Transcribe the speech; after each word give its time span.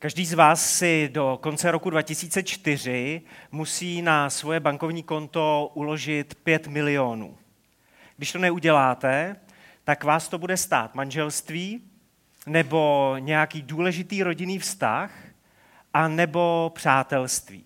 Každý 0.00 0.26
z 0.26 0.32
vás 0.32 0.76
si 0.78 1.08
do 1.12 1.38
konce 1.42 1.70
roku 1.70 1.90
2004 1.90 3.22
musí 3.52 4.02
na 4.02 4.30
svoje 4.30 4.60
bankovní 4.60 5.02
konto 5.02 5.70
uložit 5.74 6.34
5 6.34 6.66
milionů. 6.66 7.36
Když 8.16 8.32
to 8.32 8.38
neuděláte, 8.38 9.36
tak 9.84 10.04
vás 10.04 10.28
to 10.28 10.38
bude 10.38 10.56
stát 10.56 10.94
manželství, 10.94 11.82
nebo 12.46 13.14
nějaký 13.18 13.62
důležitý 13.62 14.22
rodinný 14.22 14.58
vztah, 14.58 15.12
a 15.94 16.08
nebo 16.08 16.72
přátelství. 16.74 17.64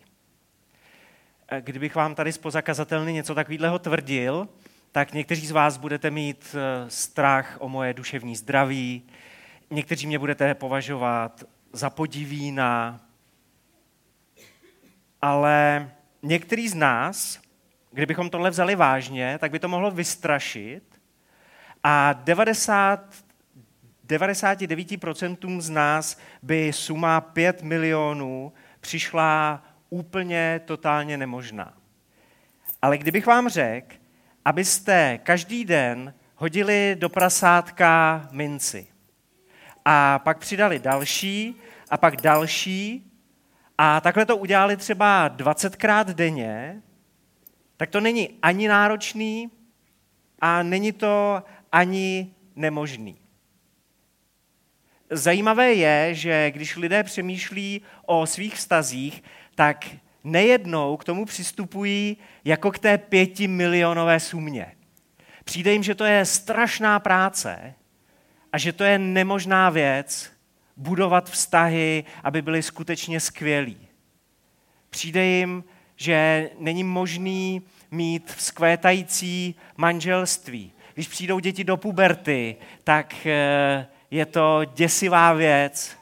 Kdybych 1.61 1.95
vám 1.95 2.15
tady 2.15 2.33
spozakazatelně 2.33 3.13
něco 3.13 3.35
takového 3.35 3.79
tvrdil, 3.79 4.49
tak 4.93 5.13
někteří 5.13 5.47
z 5.47 5.51
vás 5.51 5.77
budete 5.77 6.11
mít 6.11 6.57
eh, 6.59 6.91
strach 6.91 7.57
o 7.61 7.69
moje 7.69 7.95
duševní 7.95 8.37
zdraví, 8.37 9.03
někteří 9.71 10.07
mě 10.07 10.19
budete 10.19 10.55
považovat 10.55 11.45
za 11.73 11.91
podivína, 11.91 13.01
ale 15.23 15.91
některý 16.23 16.69
z 16.69 16.75
nás, 16.75 17.41
kdybychom 17.91 18.31
tohle 18.31 18.51
vzali 18.51 18.75
vážně, 18.75 19.39
tak 19.39 19.51
by 19.51 19.59
to 19.59 19.69
mohlo 19.69 19.91
vystrašit 19.91 21.01
a 21.83 22.13
90, 22.13 23.15
99% 24.07 25.61
z 25.61 25.71
nás 25.71 26.19
by 26.43 26.73
suma 26.73 27.21
5 27.21 27.63
milionů 27.63 28.53
přišla 28.81 29.63
úplně 29.91 30.61
totálně 30.65 31.17
nemožná. 31.17 31.75
Ale 32.83 32.99
kdybych 32.99 33.27
vám 33.27 33.49
řekl, 33.49 33.97
abyste 34.45 35.19
každý 35.23 35.65
den 35.65 36.15
hodili 36.37 36.97
do 36.99 37.09
prasátka 37.09 38.29
minci 38.33 38.92
a 39.85 40.19
pak 40.19 40.39
přidali 40.39 40.79
další 40.79 41.55
a 41.91 41.97
pak 41.97 42.17
další 42.17 43.13
a 43.79 44.01
takhle 44.01 44.27
to 44.27 44.37
udělali 44.37 44.77
třeba 44.77 45.31
20krát 45.31 46.05
denně, 46.05 46.83
tak 47.77 47.91
to 47.91 48.01
není 48.01 48.39
ani 48.43 48.69
náročný 48.69 49.51
a 50.39 50.63
není 50.63 50.93
to 50.93 51.43
ani 51.73 52.35
nemožný. 52.57 53.19
Zajímavé 55.11 55.75
je, 55.75 56.15
že 56.15 56.51
když 56.51 56.77
lidé 56.77 57.03
přemýšlí 57.03 57.83
o 58.07 58.27
svých 58.27 58.55
vztazích, 58.55 59.23
tak 59.55 59.87
nejednou 60.25 60.97
k 60.97 61.05
tomu 61.05 61.25
přistupují 61.25 62.17
jako 62.45 62.71
k 62.71 62.79
té 62.79 62.99
pěti 62.99 63.49
milionové 63.49 64.21
sumě. 64.21 64.73
Přijde 65.45 65.73
jim, 65.73 65.83
že 65.83 65.95
to 65.95 66.05
je 66.05 66.25
strašná 66.25 67.01
práce 67.01 67.75
a 68.53 68.59
že 68.59 68.73
to 68.73 68.85
je 68.85 68.99
nemožná 68.99 69.71
věc 69.71 70.33
budovat 70.77 71.31
vztahy, 71.31 72.05
aby 72.25 72.43
byly 72.43 72.63
skutečně 72.63 73.21
skvělí. 73.21 73.89
Přijde 74.91 75.25
jim, 75.25 75.65
že 75.97 76.51
není 76.59 76.85
možný 76.85 77.63
mít 77.91 78.33
vzkvétající 78.33 79.55
manželství. 79.77 80.73
Když 80.95 81.09
přijdou 81.09 81.39
děti 81.39 81.65
do 81.65 81.77
puberty, 81.77 82.57
tak 82.85 83.27
eh, 83.27 83.87
je 84.11 84.27
to 84.27 84.61
děsivá 84.75 85.33
věc. 85.33 85.97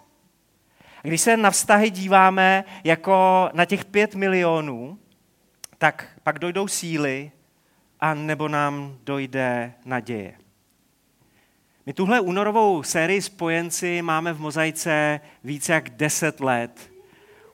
A 1.05 1.09
když 1.09 1.21
se 1.21 1.37
na 1.37 1.51
vztahy 1.51 1.91
díváme 1.91 2.65
jako 2.85 3.51
na 3.53 3.65
těch 3.65 3.85
pět 3.85 4.15
milionů, 4.15 4.99
tak 5.79 6.09
pak 6.23 6.39
dojdou 6.39 6.69
síly 6.69 7.31
a 8.01 8.15
nebo 8.15 8.49
nám 8.49 8.99
dojde 9.05 9.73
naděje. 9.85 10.40
My 11.87 11.93
tuhle 11.93 12.21
únorovou 12.21 12.83
sérii 12.83 13.23
spojenci 13.23 14.03
máme 14.03 14.33
v 14.33 14.41
mozaice 14.41 15.21
více 15.45 15.73
jak 15.73 15.91
10 15.91 16.41
let. 16.41 16.93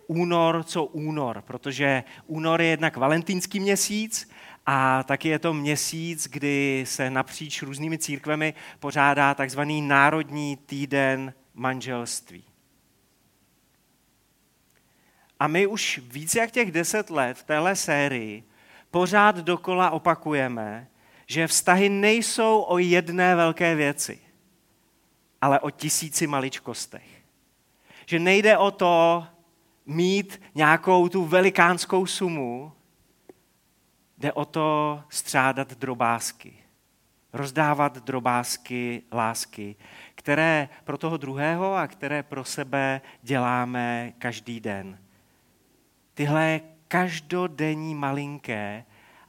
Únor 0.06 0.64
co 0.64 0.84
únor, 0.84 1.42
protože 1.42 2.04
únor 2.26 2.60
je 2.60 2.66
jednak 2.66 2.96
valentýnský 2.96 3.60
měsíc 3.60 4.30
a 4.66 5.02
taky 5.02 5.28
je 5.28 5.38
to 5.38 5.54
měsíc, 5.54 6.28
kdy 6.30 6.84
se 6.86 7.10
napříč 7.10 7.62
různými 7.62 7.98
církvemi 7.98 8.54
pořádá 8.80 9.34
takzvaný 9.34 9.82
Národní 9.82 10.56
týden 10.56 11.34
manželství. 11.54 12.44
A 15.40 15.46
my 15.46 15.66
už 15.66 16.00
více 16.12 16.38
jak 16.38 16.50
těch 16.50 16.72
deset 16.72 17.10
let 17.10 17.38
v 17.38 17.44
téhle 17.44 17.76
sérii 17.76 18.44
pořád 18.90 19.36
dokola 19.36 19.90
opakujeme, 19.90 20.88
že 21.26 21.46
vztahy 21.46 21.88
nejsou 21.88 22.64
o 22.68 22.78
jedné 22.78 23.36
velké 23.36 23.74
věci, 23.74 24.18
ale 25.40 25.60
o 25.60 25.70
tisíci 25.70 26.26
maličkostech. 26.26 27.22
Že 28.06 28.18
nejde 28.18 28.58
o 28.58 28.70
to 28.70 29.26
mít 29.86 30.40
nějakou 30.54 31.08
tu 31.08 31.24
velikánskou 31.24 32.06
sumu, 32.06 32.72
Jde 34.18 34.32
o 34.32 34.44
to 34.44 35.02
střádat 35.08 35.72
drobásky, 35.74 36.54
rozdávat 37.32 37.98
drobásky 37.98 39.02
lásky, 39.12 39.76
které 40.14 40.68
pro 40.84 40.98
toho 40.98 41.16
druhého 41.16 41.74
a 41.74 41.86
které 41.86 42.22
pro 42.22 42.44
sebe 42.44 43.00
děláme 43.22 44.12
každý 44.18 44.60
den. 44.60 44.98
Tyhle 46.14 46.60
každodenní 46.88 47.94
malinké, 47.94 48.84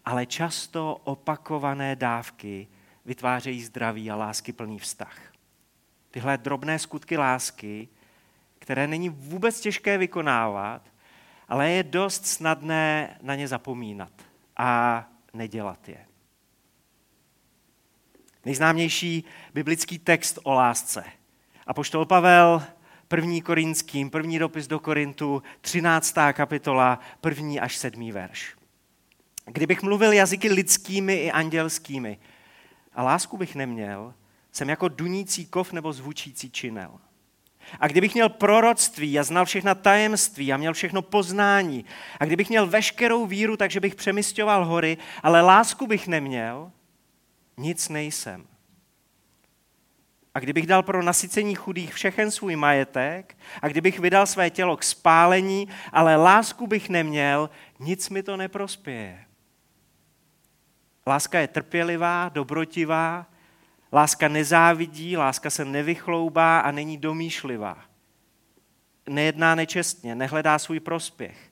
ale 0.08 0.26
často 0.26 1.02
opakované 1.04 1.96
dávky 1.96 2.68
vytvářejí 3.06 3.64
zdravý 3.64 4.12
a 4.12 4.16
lásky 4.16 4.54
plný 4.54 4.80
vztah. 4.80 5.18
Tyhle 6.12 6.38
drobné 6.38 6.80
skutky 6.80 7.18
lásky, 7.18 7.88
které 8.60 8.88
není 8.88 9.10
vůbec 9.10 9.60
těžké 9.60 9.98
vykonávat, 9.98 10.82
ale 11.48 11.72
je 11.72 11.84
dost 11.84 12.28
snadné 12.28 13.18
na 13.22 13.36
ně 13.36 13.48
zapomínat 13.48 14.12
a 14.58 15.04
nedělat 15.34 15.90
je. 15.90 16.06
Nejznámější 18.46 19.24
biblický 19.54 20.00
text 20.00 20.40
o 20.44 20.54
lásce. 20.54 21.04
A 21.66 21.74
poštol 21.74 22.06
Pavel, 22.06 22.64
první 23.08 23.42
korinským, 23.42 24.10
první 24.10 24.40
dopis 24.40 24.68
do 24.68 24.80
Korintu, 24.80 25.44
13. 25.62 26.16
kapitola, 26.34 27.00
první 27.22 27.60
až 27.60 27.78
sedmý 27.78 28.12
verš. 28.12 28.58
Kdybych 29.48 29.82
mluvil 29.82 30.12
jazyky 30.12 30.50
lidskými 30.50 31.14
i 31.14 31.32
andělskými 31.32 32.18
a 32.94 33.04
lásku 33.04 33.38
bych 33.38 33.56
neměl, 33.56 34.14
jsem 34.52 34.70
jako 34.70 34.88
dunící 34.88 35.46
kov 35.46 35.74
nebo 35.74 35.94
zvučící 35.94 36.52
činel. 36.52 37.00
A 37.80 37.88
kdybych 37.88 38.14
měl 38.14 38.30
proroctví 38.30 39.20
a 39.20 39.24
znal 39.24 39.46
všechna 39.46 39.76
tajemství 39.76 40.54
a 40.54 40.58
měl 40.58 40.74
všechno 40.74 41.02
poznání, 41.02 41.86
a 42.20 42.26
kdybych 42.26 42.50
měl 42.50 42.68
veškerou 42.68 43.26
víru, 43.26 43.58
takže 43.58 43.80
bych 43.80 43.96
přemysťoval 43.96 44.66
hory, 44.66 44.98
ale 45.24 45.42
lásku 45.42 45.88
bych 45.88 46.08
neměl, 46.08 46.72
nic 47.58 47.90
nejsem. 47.90 48.48
A 50.34 50.40
kdybych 50.40 50.68
dal 50.68 50.84
pro 50.84 51.04
nasycení 51.04 51.56
chudých 51.56 51.94
všechen 51.94 52.32
svůj 52.32 52.56
majetek, 52.56 53.38
a 53.62 53.68
kdybych 53.68 54.00
vydal 54.00 54.26
své 54.26 54.50
tělo 54.50 54.78
k 54.78 54.84
spálení, 54.84 55.68
ale 55.92 56.16
lásku 56.16 56.68
bych 56.68 56.90
neměl, 56.90 57.50
nic 57.80 58.10
mi 58.10 58.24
to 58.24 58.38
neprospěje. 58.38 59.27
Láska 61.08 61.40
je 61.40 61.48
trpělivá, 61.48 62.30
dobrotivá, 62.30 63.26
Láska 63.94 64.28
nezávidí, 64.28 65.18
láska 65.18 65.50
se 65.50 65.66
nevychloubá 65.66 66.60
a 66.60 66.72
není 66.72 66.98
domýšlivá. 66.98 67.86
Nejedná 69.10 69.56
nečestně, 69.56 70.16
nehledá 70.16 70.60
svůj 70.60 70.80
prospěch. 70.80 71.52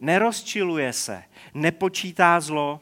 Nerozčiluje 0.00 0.92
se, 0.92 1.24
nepočítá 1.54 2.40
zlo, 2.40 2.80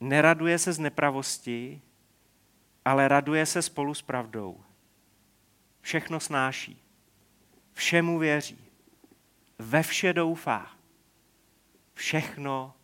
neraduje 0.00 0.58
se 0.58 0.72
z 0.72 0.78
nepravosti, 0.78 1.82
ale 2.84 3.08
raduje 3.08 3.46
se 3.46 3.62
spolu 3.62 3.94
s 3.94 4.02
pravdou. 4.02 4.60
Všechno 5.80 6.20
snáší, 6.20 6.82
všemu 7.72 8.18
věří, 8.18 8.64
ve 9.58 9.82
vše 9.82 10.12
doufá, 10.12 10.70
všechno 11.94 12.74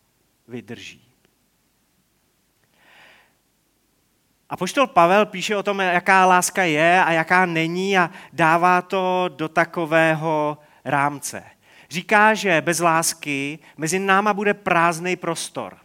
vydrží. 0.47 1.10
A 4.51 4.57
poštol 4.57 4.87
Pavel 4.87 5.25
píše 5.25 5.55
o 5.55 5.63
tom, 5.63 5.79
jaká 5.79 6.25
láska 6.25 6.63
je 6.63 7.03
a 7.03 7.11
jaká 7.11 7.45
není 7.45 7.97
a 7.97 8.11
dává 8.33 8.81
to 8.81 9.29
do 9.35 9.49
takového 9.49 10.57
rámce. 10.85 11.43
Říká, 11.89 12.33
že 12.33 12.61
bez 12.61 12.79
lásky 12.79 13.59
mezi 13.77 13.99
náma 13.99 14.33
bude 14.33 14.53
prázdný 14.53 15.15
prostor. 15.15 15.77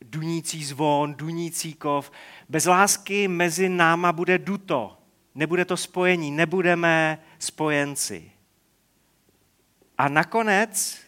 Dunící 0.00 0.64
zvon, 0.64 1.14
dunící 1.14 1.74
kov. 1.74 2.12
Bez 2.48 2.64
lásky 2.64 3.28
mezi 3.28 3.68
náma 3.68 4.12
bude 4.12 4.38
duto. 4.38 4.98
Nebude 5.34 5.64
to 5.64 5.76
spojení, 5.76 6.30
nebudeme 6.30 7.18
spojenci. 7.38 8.32
A 9.98 10.08
nakonec 10.08 10.98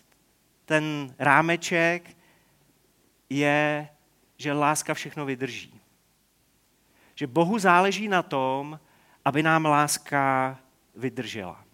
ten 0.64 1.14
rámeček 1.18 2.16
je, 3.30 3.88
že 4.38 4.52
láska 4.52 4.94
všechno 4.94 5.26
vydrží. 5.26 5.73
Že 7.14 7.26
Bohu 7.26 7.58
záleží 7.58 8.08
na 8.08 8.22
tom, 8.22 8.80
aby 9.24 9.42
nám 9.42 9.64
láska 9.64 10.56
vydržela. 10.96 11.64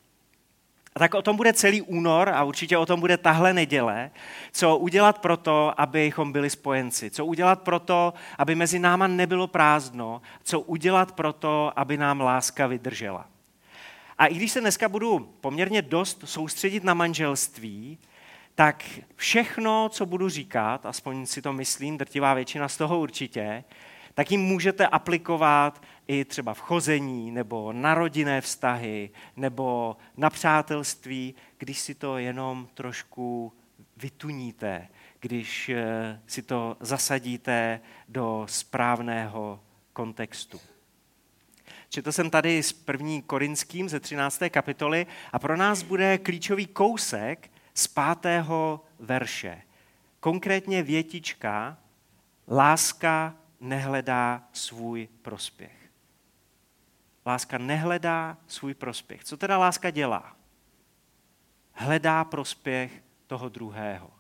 A 0.95 0.99
tak 0.99 1.15
o 1.15 1.23
tom 1.23 1.37
bude 1.37 1.53
celý 1.53 1.83
únor 1.83 2.29
a 2.29 2.45
určitě 2.45 2.79
o 2.79 2.87
tom 2.87 3.01
bude 3.01 3.17
tahle 3.17 3.53
neděle, 3.53 4.11
co 4.53 4.77
udělat 4.77 5.19
pro 5.19 5.37
to, 5.37 5.81
abychom 5.81 6.33
byli 6.33 6.51
spojenci, 6.51 7.11
co 7.11 7.27
udělat 7.27 7.63
pro 7.63 7.81
to, 7.81 8.15
aby 8.39 8.55
mezi 8.55 8.79
náma 8.79 9.07
nebylo 9.07 9.47
prázdno, 9.47 10.23
co 10.43 10.61
udělat 10.61 11.13
pro 11.13 11.33
to, 11.33 11.73
aby 11.77 11.97
nám 11.97 12.21
láska 12.21 12.67
vydržela. 12.67 13.27
A 14.19 14.27
i 14.27 14.35
když 14.35 14.53
se 14.53 14.61
dneska 14.61 14.89
budu 14.89 15.19
poměrně 15.41 15.83
dost 15.83 16.23
soustředit 16.25 16.85
na 16.85 16.95
manželství, 16.95 17.99
tak 18.55 18.85
všechno, 19.17 19.89
co 19.89 20.07
budu 20.07 20.29
říkat, 20.29 20.87
aspoň 20.87 21.27
si 21.27 21.43
to 21.43 21.53
myslím, 21.53 21.99
drtivá 21.99 22.35
většina 22.35 22.69
z 22.69 22.77
toho 22.77 23.01
určitě, 23.01 23.65
tak 24.15 24.31
jim 24.31 24.41
můžete 24.41 24.87
aplikovat 24.87 25.83
i 26.07 26.25
třeba 26.25 26.55
v 26.55 26.61
chození, 26.61 27.31
nebo 27.31 27.73
na 27.73 27.95
rodinné 27.95 28.41
vztahy, 28.41 29.11
nebo 29.37 29.97
na 30.17 30.31
přátelství, 30.31 31.35
když 31.59 31.81
si 31.81 31.95
to 31.95 32.19
jenom 32.19 32.69
trošku 32.75 33.53
vytuníte, 33.97 34.89
když 35.21 35.69
eh, 35.69 36.21
si 36.27 36.43
to 36.43 36.77
zasadíte 36.81 37.81
do 38.09 38.47
správného 38.49 39.61
kontextu. 39.93 40.61
Četl 41.89 42.13
jsem 42.13 42.31
tady 42.31 42.63
s 42.63 42.73
první 42.73 43.23
Korinským 43.23 43.89
ze 43.89 44.01
13. 44.01 44.43
kapitoly 44.51 45.07
a 45.33 45.39
pro 45.39 45.57
nás 45.57 45.83
bude 45.83 46.19
klíčový 46.19 46.67
kousek 46.67 47.51
z 47.75 47.87
pátého 47.87 48.85
verše. 48.99 49.63
Konkrétně 50.21 50.83
větička 50.83 51.79
láska 52.49 53.35
nehledá 53.61 54.43
svůj 54.53 55.09
prospěch. 55.23 55.91
Láska 57.27 57.59
nehledá 57.59 58.37
svůj 58.47 58.75
prospěch. 58.75 59.25
Co 59.25 59.37
teda 59.37 59.59
láska 59.59 59.91
dělá? 59.91 60.37
Hledá 61.73 62.25
prospěch 62.25 63.03
toho 63.27 63.49
druhého. 63.49 64.11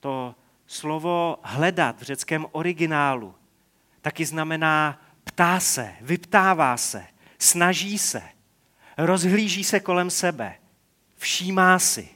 To 0.00 0.34
slovo 0.66 1.38
hledat 1.42 2.00
v 2.00 2.02
řeckém 2.02 2.46
originálu 2.52 3.34
taky 4.00 4.24
znamená 4.24 5.00
ptá 5.24 5.60
se, 5.60 5.94
vyptává 6.00 6.76
se, 6.76 7.06
snaží 7.38 7.98
se, 7.98 8.22
rozhlíží 8.98 9.64
se 9.64 9.80
kolem 9.80 10.10
sebe, 10.10 10.54
všímá 11.16 11.78
si. 11.78 12.08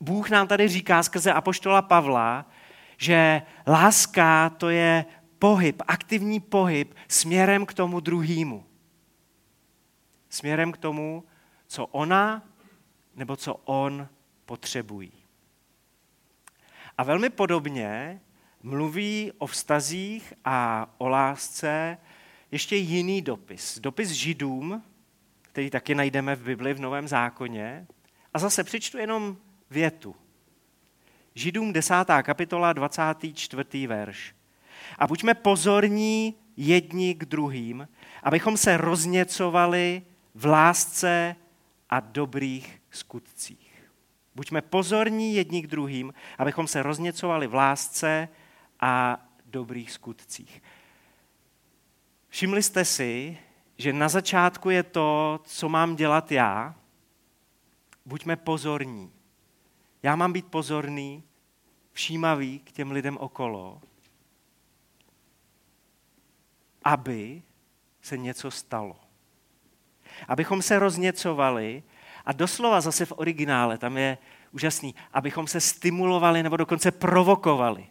Bůh 0.00 0.30
nám 0.30 0.48
tady 0.48 0.68
říká 0.68 1.02
skrze 1.02 1.32
apoštola 1.32 1.82
Pavla, 1.82 2.46
že 3.00 3.42
láska 3.66 4.50
to 4.50 4.70
je 4.70 5.04
pohyb, 5.38 5.82
aktivní 5.86 6.40
pohyb 6.40 6.94
směrem 7.08 7.66
k 7.66 7.74
tomu 7.74 8.00
druhému. 8.00 8.66
Směrem 10.28 10.72
k 10.72 10.76
tomu, 10.76 11.24
co 11.66 11.86
ona 11.86 12.48
nebo 13.14 13.36
co 13.36 13.54
on 13.54 14.08
potřebují. 14.46 15.12
A 16.98 17.02
velmi 17.02 17.30
podobně 17.30 18.20
mluví 18.62 19.32
o 19.38 19.46
vztazích 19.46 20.32
a 20.44 20.88
o 20.98 21.08
lásce 21.08 21.98
ještě 22.50 22.76
jiný 22.76 23.22
dopis. 23.22 23.78
Dopis 23.78 24.10
židům, 24.10 24.82
který 25.42 25.70
taky 25.70 25.94
najdeme 25.94 26.36
v 26.36 26.42
Bibli 26.42 26.74
v 26.74 26.80
Novém 26.80 27.08
zákoně. 27.08 27.86
A 28.34 28.38
zase 28.38 28.64
přečtu 28.64 28.98
jenom 28.98 29.36
větu. 29.70 30.16
Židům 31.34 31.72
10. 31.72 31.94
kapitola 32.22 32.72
24. 32.72 33.86
verš. 33.86 34.34
A 34.98 35.06
buďme 35.06 35.34
pozorní 35.34 36.34
jedni 36.56 37.14
k 37.14 37.24
druhým, 37.24 37.88
abychom 38.22 38.56
se 38.56 38.76
rozněcovali 38.76 40.02
v 40.34 40.46
lásce 40.46 41.36
a 41.90 42.00
dobrých 42.00 42.82
skutcích. 42.90 43.90
Buďme 44.34 44.62
pozorní 44.62 45.34
jedni 45.34 45.62
k 45.62 45.66
druhým, 45.66 46.14
abychom 46.38 46.66
se 46.66 46.82
rozněcovali 46.82 47.46
v 47.46 47.54
lásce 47.54 48.28
a 48.80 49.24
dobrých 49.46 49.92
skutcích. 49.92 50.62
Všimli 52.28 52.62
jste 52.62 52.84
si, 52.84 53.38
že 53.78 53.92
na 53.92 54.08
začátku 54.08 54.70
je 54.70 54.82
to, 54.82 55.40
co 55.44 55.68
mám 55.68 55.96
dělat 55.96 56.32
já. 56.32 56.74
Buďme 58.06 58.36
pozorní. 58.36 59.19
Já 60.02 60.16
mám 60.16 60.32
být 60.32 60.46
pozorný, 60.46 61.22
všímavý 61.92 62.58
k 62.58 62.72
těm 62.72 62.90
lidem 62.90 63.16
okolo, 63.16 63.80
aby 66.84 67.42
se 68.02 68.18
něco 68.18 68.50
stalo. 68.50 68.96
Abychom 70.28 70.62
se 70.62 70.78
rozněcovali 70.78 71.82
a 72.24 72.32
doslova 72.32 72.80
zase 72.80 73.06
v 73.06 73.12
originále, 73.16 73.78
tam 73.78 73.96
je 73.96 74.18
úžasný, 74.52 74.94
abychom 75.12 75.46
se 75.46 75.60
stimulovali 75.60 76.42
nebo 76.42 76.56
dokonce 76.56 76.90
provokovali. 76.90 77.86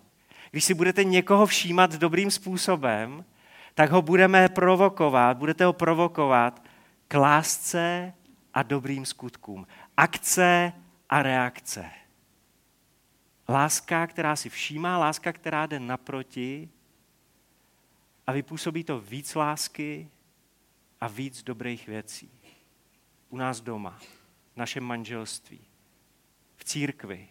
Když 0.52 0.64
si 0.64 0.74
budete 0.74 1.04
někoho 1.04 1.46
všímat 1.46 1.96
dobrým 1.96 2.32
způsobem, 2.32 3.26
tak 3.74 3.92
ho 3.92 4.02
budeme 4.02 4.50
provokovat, 4.50 5.38
budete 5.38 5.66
ho 5.66 5.74
provokovat 5.74 6.64
k 7.08 7.20
lásce 7.20 8.14
a 8.54 8.64
dobrým 8.64 9.06
skutkům. 9.06 9.68
Akce 9.98 10.74
a 11.10 11.22
reakce. 11.22 11.92
Láska, 13.50 14.08
která 14.08 14.36
si 14.36 14.50
všímá, 14.50 14.98
láska, 14.98 15.34
která 15.34 15.66
jde 15.66 15.80
naproti 15.80 16.70
a 18.28 18.32
vypůsobí 18.32 18.84
to 18.84 19.00
víc 19.00 19.36
lásky 19.36 20.10
a 21.02 21.08
víc 21.08 21.44
dobrých 21.44 21.88
věcí. 21.88 22.32
U 23.30 23.38
nás 23.38 23.62
doma, 23.62 24.00
v 24.54 24.58
našem 24.58 24.84
manželství, 24.84 25.62
v 26.56 26.64
církvi, 26.64 27.30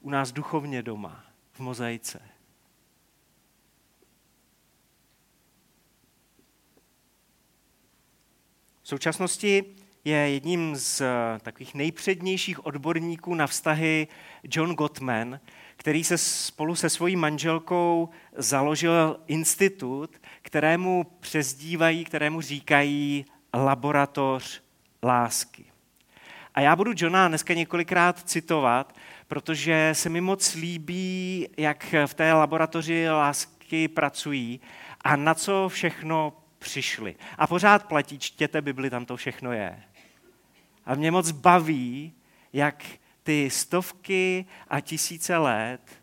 u 0.00 0.10
nás 0.10 0.32
duchovně 0.32 0.82
doma, 0.82 1.24
v 1.52 1.60
mozaice. 1.60 2.22
V 8.82 8.88
současnosti 8.88 9.76
je 10.04 10.16
jedním 10.16 10.76
z 10.76 11.02
takových 11.42 11.74
nejpřednějších 11.74 12.66
odborníků 12.66 13.34
na 13.34 13.46
vztahy 13.46 14.08
John 14.44 14.74
Gottman, 14.74 15.40
který 15.76 16.04
se 16.04 16.18
spolu 16.18 16.74
se 16.74 16.90
svojí 16.90 17.16
manželkou 17.16 18.08
založil 18.36 19.20
institut, 19.26 20.16
kterému 20.42 21.06
přezdívají, 21.20 22.04
kterému 22.04 22.40
říkají 22.40 23.24
laboratoř 23.54 24.62
lásky. 25.02 25.64
A 26.54 26.60
já 26.60 26.76
budu 26.76 26.92
Johna 26.96 27.28
dneska 27.28 27.54
několikrát 27.54 28.28
citovat, 28.28 28.94
protože 29.28 29.90
se 29.92 30.08
mi 30.08 30.20
moc 30.20 30.54
líbí, 30.54 31.48
jak 31.56 31.94
v 32.06 32.14
té 32.14 32.32
laboratoři 32.32 33.10
lásky 33.10 33.88
pracují 33.88 34.60
a 35.00 35.16
na 35.16 35.34
co 35.34 35.68
všechno 35.68 36.32
přišli. 36.58 37.16
A 37.38 37.46
pořád 37.46 37.86
platí, 37.86 38.18
čtěte 38.18 38.62
Bibli, 38.62 38.90
tam 38.90 39.04
to 39.04 39.16
všechno 39.16 39.52
je. 39.52 39.82
A 40.90 40.94
mě 40.94 41.10
moc 41.10 41.30
baví, 41.30 42.12
jak 42.52 42.84
ty 43.22 43.50
stovky 43.50 44.46
a 44.68 44.80
tisíce 44.80 45.36
let 45.36 46.02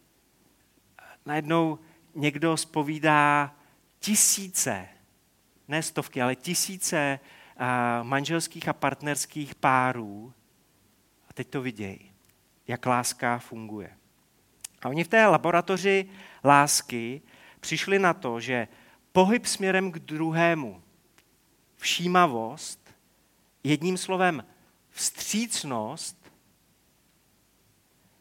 najednou 1.25 1.79
někdo 2.15 2.57
spovídá 2.57 3.55
tisíce, 3.99 4.87
ne 5.67 5.83
stovky, 5.83 6.21
ale 6.21 6.35
tisíce 6.35 7.19
manželských 8.03 8.69
a 8.69 8.73
partnerských 8.73 9.55
párů 9.55 10.33
a 11.29 11.33
teď 11.33 11.47
to 11.47 11.61
vidějí, 11.61 12.11
jak 12.67 12.85
láska 12.85 13.39
funguje. 13.39 13.97
A 14.81 14.89
oni 14.89 15.03
v 15.03 15.07
té 15.07 15.27
laboratoři 15.27 16.09
lásky 16.43 17.21
přišli 17.59 17.99
na 17.99 18.13
to, 18.13 18.39
že 18.39 18.67
pohyb 19.11 19.45
směrem 19.45 19.91
k 19.91 19.99
druhému, 19.99 20.81
všímavost, 21.77 22.95
jedním 23.63 23.97
slovem 23.97 24.43
vstřícnost, 24.97 26.31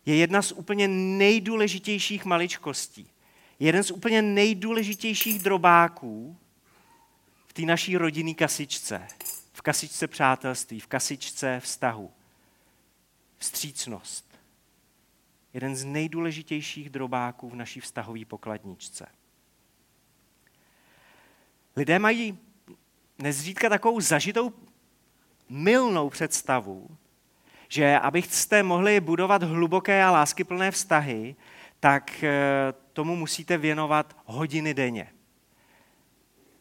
je 0.07 0.17
jedna 0.17 0.43
z 0.43 0.53
úplně 0.53 0.89
nejdůležitějších 0.89 2.25
maličkostí. 2.25 3.11
Jeden 3.59 3.85
z 3.85 3.91
úplně 3.91 4.23
nejdůležitějších 4.23 5.43
drobáků 5.43 6.37
v 7.47 7.53
té 7.53 7.63
naší 7.63 7.97
rodinné 7.97 8.35
kasičce. 8.35 9.09
V 9.53 9.63
kasičce 9.63 10.07
přátelství, 10.07 10.81
v 10.81 10.87
kasičce 10.87 11.61
vztahu. 11.61 12.13
Vstřícnost. 13.39 14.39
Jeden 15.55 15.77
z 15.77 15.85
nejdůležitějších 15.85 16.91
drobáků 16.91 17.51
v 17.51 17.57
naší 17.57 17.81
vztahové 17.81 18.25
pokladničce. 18.25 19.07
Lidé 21.77 21.99
mají 21.99 22.39
nezřídka 23.19 23.69
takovou 23.69 24.01
zažitou 24.01 24.53
milnou 25.49 26.11
představu, 26.11 26.97
že 27.69 27.99
abyste 27.99 28.63
mohli 28.63 29.01
budovat 29.01 29.43
hluboké 29.43 30.05
a 30.05 30.11
láskyplné 30.11 30.71
vztahy, 30.71 31.37
tak 31.81 32.25
eh, 32.25 32.31
tomu 32.93 33.17
musíte 33.17 33.59
věnovat 33.59 34.17
hodiny 34.25 34.75
denně. 34.75 35.09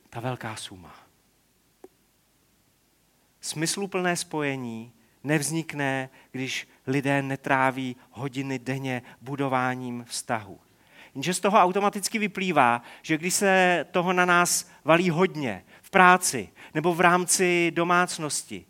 Ta 0.09 0.19
velká 0.19 0.55
suma. 0.55 0.95
smysluplné 3.41 4.15
spojení 4.15 4.91
nevznikne, 5.23 6.09
když 6.31 6.67
lidé 6.87 7.21
netráví 7.21 7.95
hodiny 8.11 8.59
denně 8.59 9.01
budováním 9.21 10.05
vztahu. 10.07 10.59
Jenže 11.15 11.33
z 11.33 11.39
toho 11.39 11.57
automaticky 11.57 12.19
vyplývá, 12.19 12.81
že 13.01 13.17
když 13.17 13.33
se 13.33 13.85
toho 13.91 14.13
na 14.13 14.25
nás 14.25 14.69
valí 14.83 15.09
hodně 15.09 15.65
v 15.81 15.89
práci 15.89 16.49
nebo 16.73 16.93
v 16.93 17.01
rámci 17.01 17.71
domácnosti, 17.75 18.65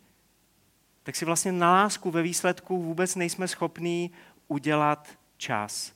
tak 1.06 1.16
si 1.16 1.24
vlastně 1.24 1.52
na 1.52 1.72
lásku 1.72 2.10
ve 2.10 2.22
výsledku 2.22 2.82
vůbec 2.82 3.14
nejsme 3.14 3.48
schopní 3.48 4.10
udělat 4.48 5.08
čas. 5.36 5.92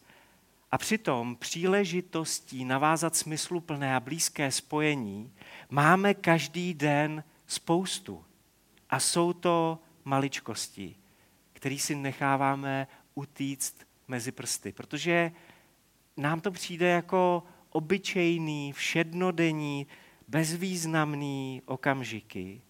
A 0.71 0.79
přitom 0.79 1.37
příležitostí 1.37 2.65
navázat 2.65 3.17
smysluplné 3.17 3.97
a 3.97 4.01
blízké 4.01 4.51
spojení 4.51 5.33
máme 5.71 6.15
každý 6.15 6.75
den 6.75 7.25
spoustu. 7.47 8.25
A 8.91 9.01
jsou 9.01 9.33
to 9.33 9.79
maličkosti, 10.05 10.97
které 11.53 11.79
si 11.79 11.95
necháváme 11.95 12.87
utíct 13.15 13.87
mezi 14.09 14.33
prsty, 14.33 14.73
protože 14.73 15.33
nám 16.17 16.41
to 16.41 16.51
přijde 16.51 16.89
jako 16.89 17.43
obyčejný, 17.71 18.73
všednodenní, 18.73 19.87
bezvýznamný 20.29 21.63
okamžiky, 21.67 22.63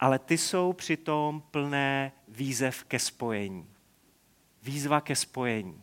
ale 0.00 0.18
ty 0.18 0.38
jsou 0.38 0.72
přitom 0.72 1.42
plné 1.50 2.12
výzev 2.28 2.84
ke 2.84 2.98
spojení. 2.98 3.66
Výzva 4.62 5.00
ke 5.00 5.16
spojení. 5.16 5.82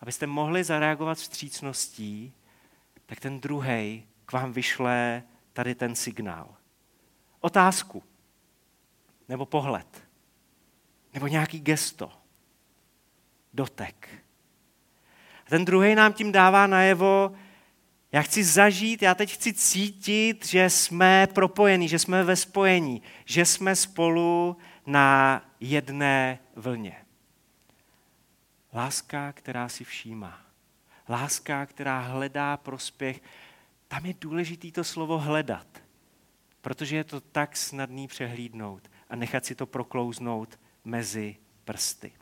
Abyste 0.00 0.26
mohli 0.26 0.64
zareagovat 0.64 1.18
vstřícností, 1.18 2.34
tak 3.06 3.20
ten 3.20 3.40
druhý 3.40 4.06
k 4.26 4.32
vám 4.32 4.52
vyšle 4.52 5.22
tady 5.52 5.74
ten 5.74 5.94
signál. 5.94 6.56
Otázku, 7.40 8.02
nebo 9.28 9.46
pohled, 9.46 10.04
nebo 11.14 11.26
nějaký 11.26 11.60
gesto, 11.60 12.12
dotek. 13.52 14.08
A 15.46 15.50
ten 15.50 15.64
druhý 15.64 15.94
nám 15.94 16.12
tím 16.12 16.32
dává 16.32 16.66
najevo, 16.66 17.34
já 18.14 18.22
chci 18.22 18.44
zažít, 18.44 19.02
já 19.02 19.14
teď 19.14 19.34
chci 19.34 19.52
cítit, 19.52 20.46
že 20.46 20.70
jsme 20.70 21.26
propojení, 21.26 21.88
že 21.88 21.98
jsme 21.98 22.24
ve 22.24 22.36
spojení, 22.36 23.02
že 23.24 23.44
jsme 23.44 23.76
spolu 23.76 24.56
na 24.86 25.42
jedné 25.60 26.38
vlně. 26.56 26.96
Láska, 28.72 29.32
která 29.32 29.68
si 29.68 29.84
všímá. 29.84 30.40
Láska, 31.08 31.66
která 31.66 32.00
hledá 32.00 32.56
prospěch. 32.56 33.22
Tam 33.88 34.06
je 34.06 34.14
důležité 34.20 34.70
to 34.70 34.84
slovo 34.84 35.18
hledat, 35.18 35.66
protože 36.60 36.96
je 36.96 37.04
to 37.04 37.20
tak 37.20 37.56
snadný 37.56 38.08
přehlídnout 38.08 38.90
a 39.10 39.16
nechat 39.16 39.44
si 39.44 39.54
to 39.54 39.66
proklouznout 39.66 40.58
mezi 40.84 41.36
prsty. 41.64 42.12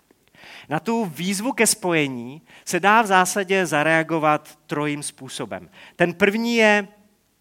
Na 0.68 0.80
tu 0.80 1.04
výzvu 1.04 1.52
ke 1.52 1.66
spojení 1.66 2.42
se 2.64 2.80
dá 2.80 3.02
v 3.02 3.06
zásadě 3.06 3.66
zareagovat 3.66 4.58
trojím 4.66 5.02
způsobem. 5.02 5.70
Ten 5.96 6.14
první 6.14 6.56
je 6.56 6.88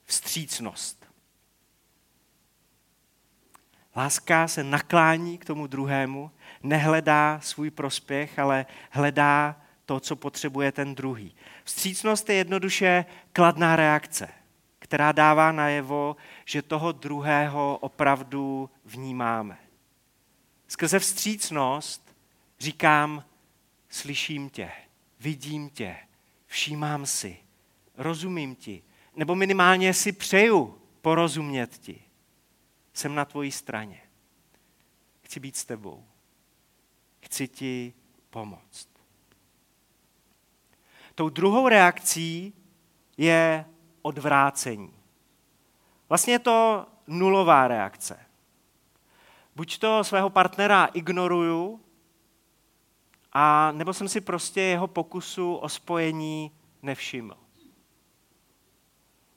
vstřícnost. 0.05 1.05
Láska 3.95 4.47
se 4.47 4.63
naklání 4.63 5.37
k 5.37 5.45
tomu 5.45 5.67
druhému, 5.67 6.31
nehledá 6.63 7.39
svůj 7.43 7.71
prospěch, 7.71 8.39
ale 8.39 8.65
hledá 8.89 9.61
to, 9.85 9.99
co 9.99 10.15
potřebuje 10.15 10.71
ten 10.71 10.95
druhý. 10.95 11.35
Vstřícnost 11.63 12.29
je 12.29 12.35
jednoduše 12.35 13.05
kladná 13.33 13.75
reakce, 13.75 14.27
která 14.79 15.11
dává 15.11 15.51
najevo, 15.51 16.15
že 16.45 16.61
toho 16.61 16.91
druhého 16.91 17.77
opravdu 17.81 18.69
vnímáme. 18.85 19.57
Skrze 20.67 20.99
vstřícnost 20.99 22.00
říkám, 22.61 23.25
slyším 23.89 24.49
tě, 24.49 24.71
vidím 25.19 25.69
tě, 25.69 25.97
všímám 26.45 27.05
si, 27.05 27.37
rozumím 27.97 28.55
ti, 28.55 28.83
nebo 29.15 29.35
minimálně 29.35 29.93
si 29.93 30.11
přeju 30.11 30.81
porozumět 31.01 31.77
ti. 31.77 32.03
Jsem 32.93 33.15
na 33.15 33.25
tvojí 33.25 33.51
straně. 33.51 34.01
Chci 35.21 35.39
být 35.39 35.55
s 35.55 35.65
tebou. 35.65 36.05
Chci 37.21 37.47
ti 37.47 37.93
pomoct. 38.29 38.89
Tou 41.15 41.29
druhou 41.29 41.67
reakcí 41.67 42.53
je 43.17 43.65
odvrácení. 44.01 44.93
Vlastně 46.09 46.33
je 46.33 46.39
to 46.39 46.85
nulová 47.07 47.67
reakce. 47.67 48.25
Buď 49.55 49.77
to 49.77 50.03
svého 50.03 50.29
partnera 50.29 50.85
ignoruju, 50.85 51.81
a 53.33 53.71
nebo 53.71 53.93
jsem 53.93 54.07
si 54.07 54.21
prostě 54.21 54.61
jeho 54.61 54.87
pokusu 54.87 55.55
o 55.55 55.69
spojení 55.69 56.51
nevšiml. 56.81 57.37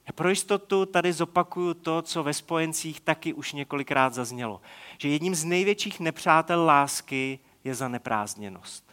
Já 0.07 0.13
pro 0.13 0.29
jistotu 0.29 0.85
tady 0.85 1.13
zopakuju 1.13 1.73
to, 1.73 2.01
co 2.01 2.23
ve 2.23 2.33
spojencích 2.33 3.01
taky 3.01 3.33
už 3.33 3.53
několikrát 3.53 4.13
zaznělo. 4.13 4.61
Že 4.97 5.09
jedním 5.09 5.35
z 5.35 5.43
největších 5.43 5.99
nepřátel 5.99 6.65
lásky 6.65 7.39
je 7.63 7.75
zaneprázdněnost. 7.75 8.85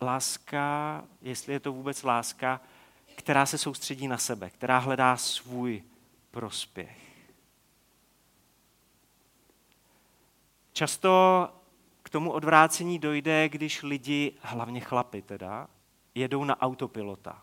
Láska, 0.00 1.04
jestli 1.22 1.52
je 1.52 1.60
to 1.60 1.72
vůbec 1.72 2.02
láska, 2.02 2.60
která 3.16 3.46
se 3.46 3.58
soustředí 3.58 4.08
na 4.08 4.18
sebe, 4.18 4.50
která 4.50 4.78
hledá 4.78 5.16
svůj 5.16 5.82
prospěch. 6.30 6.98
Často 10.72 11.48
k 12.06 12.10
tomu 12.10 12.32
odvrácení 12.32 12.98
dojde, 12.98 13.48
když 13.48 13.82
lidi, 13.82 14.32
hlavně 14.42 14.80
chlapy 14.80 15.22
teda, 15.22 15.68
jedou 16.14 16.44
na 16.44 16.60
autopilota. 16.60 17.42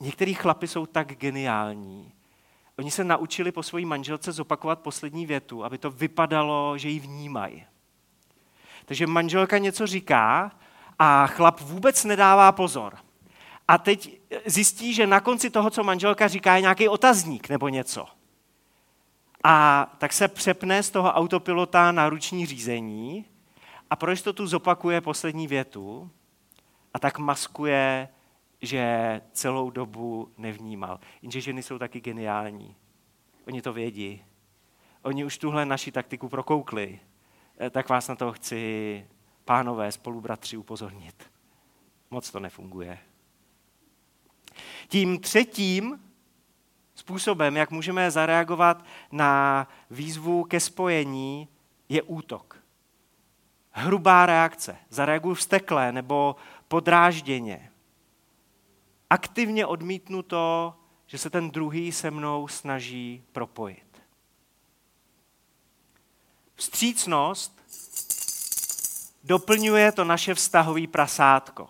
Některý 0.00 0.34
chlapy 0.34 0.68
jsou 0.68 0.86
tak 0.86 1.14
geniální. 1.14 2.12
Oni 2.78 2.90
se 2.90 3.04
naučili 3.04 3.52
po 3.52 3.62
své 3.62 3.80
manželce 3.80 4.32
zopakovat 4.32 4.80
poslední 4.80 5.26
větu, 5.26 5.64
aby 5.64 5.78
to 5.78 5.90
vypadalo, 5.90 6.78
že 6.78 6.88
ji 6.88 7.00
vnímají. 7.00 7.66
Takže 8.84 9.06
manželka 9.06 9.58
něco 9.58 9.86
říká 9.86 10.52
a 10.98 11.26
chlap 11.26 11.60
vůbec 11.60 12.04
nedává 12.04 12.52
pozor. 12.52 12.98
A 13.68 13.78
teď 13.78 14.20
zjistí, 14.46 14.94
že 14.94 15.06
na 15.06 15.20
konci 15.20 15.50
toho, 15.50 15.70
co 15.70 15.84
manželka 15.84 16.28
říká, 16.28 16.54
je 16.54 16.62
nějaký 16.62 16.88
otazník 16.88 17.48
nebo 17.48 17.68
něco. 17.68 18.17
A 19.44 19.86
tak 19.98 20.12
se 20.12 20.28
přepne 20.28 20.82
z 20.82 20.90
toho 20.90 21.12
autopilota 21.12 21.92
na 21.92 22.08
ruční 22.08 22.46
řízení 22.46 23.24
a 23.90 23.96
pro 23.96 24.10
jistotu 24.10 24.46
zopakuje 24.46 25.00
poslední 25.00 25.46
větu 25.46 26.10
a 26.94 26.98
tak 26.98 27.18
maskuje, 27.18 28.08
že 28.62 29.20
celou 29.32 29.70
dobu 29.70 30.32
nevnímal. 30.38 31.00
Jenže 31.22 31.40
ženy 31.40 31.62
jsou 31.62 31.78
taky 31.78 32.00
geniální. 32.00 32.76
Oni 33.46 33.62
to 33.62 33.72
vědí. 33.72 34.24
Oni 35.02 35.24
už 35.24 35.38
tuhle 35.38 35.66
naši 35.66 35.92
taktiku 35.92 36.28
prokoukli. 36.28 37.00
Eh, 37.60 37.70
tak 37.70 37.88
vás 37.88 38.08
na 38.08 38.14
to 38.14 38.32
chci, 38.32 39.06
pánové, 39.44 39.92
spolubratři, 39.92 40.56
upozornit. 40.56 41.30
Moc 42.10 42.30
to 42.30 42.40
nefunguje. 42.40 42.98
Tím 44.88 45.20
třetím 45.20 46.07
způsobem, 46.98 47.56
jak 47.56 47.70
můžeme 47.70 48.10
zareagovat 48.10 48.84
na 49.12 49.68
výzvu 49.90 50.44
ke 50.44 50.60
spojení, 50.60 51.48
je 51.88 52.02
útok. 52.02 52.58
Hrubá 53.70 54.26
reakce. 54.26 54.76
Zareaguju 54.88 55.34
vztekle 55.34 55.92
nebo 55.92 56.36
podrážděně. 56.68 57.70
Aktivně 59.10 59.66
odmítnu 59.66 60.22
to, 60.22 60.74
že 61.06 61.18
se 61.18 61.30
ten 61.30 61.50
druhý 61.50 61.92
se 61.92 62.10
mnou 62.10 62.48
snaží 62.48 63.24
propojit. 63.32 64.02
Vstřícnost 66.54 67.62
doplňuje 69.24 69.92
to 69.92 70.04
naše 70.04 70.34
vztahový 70.34 70.86
prasátko. 70.86 71.68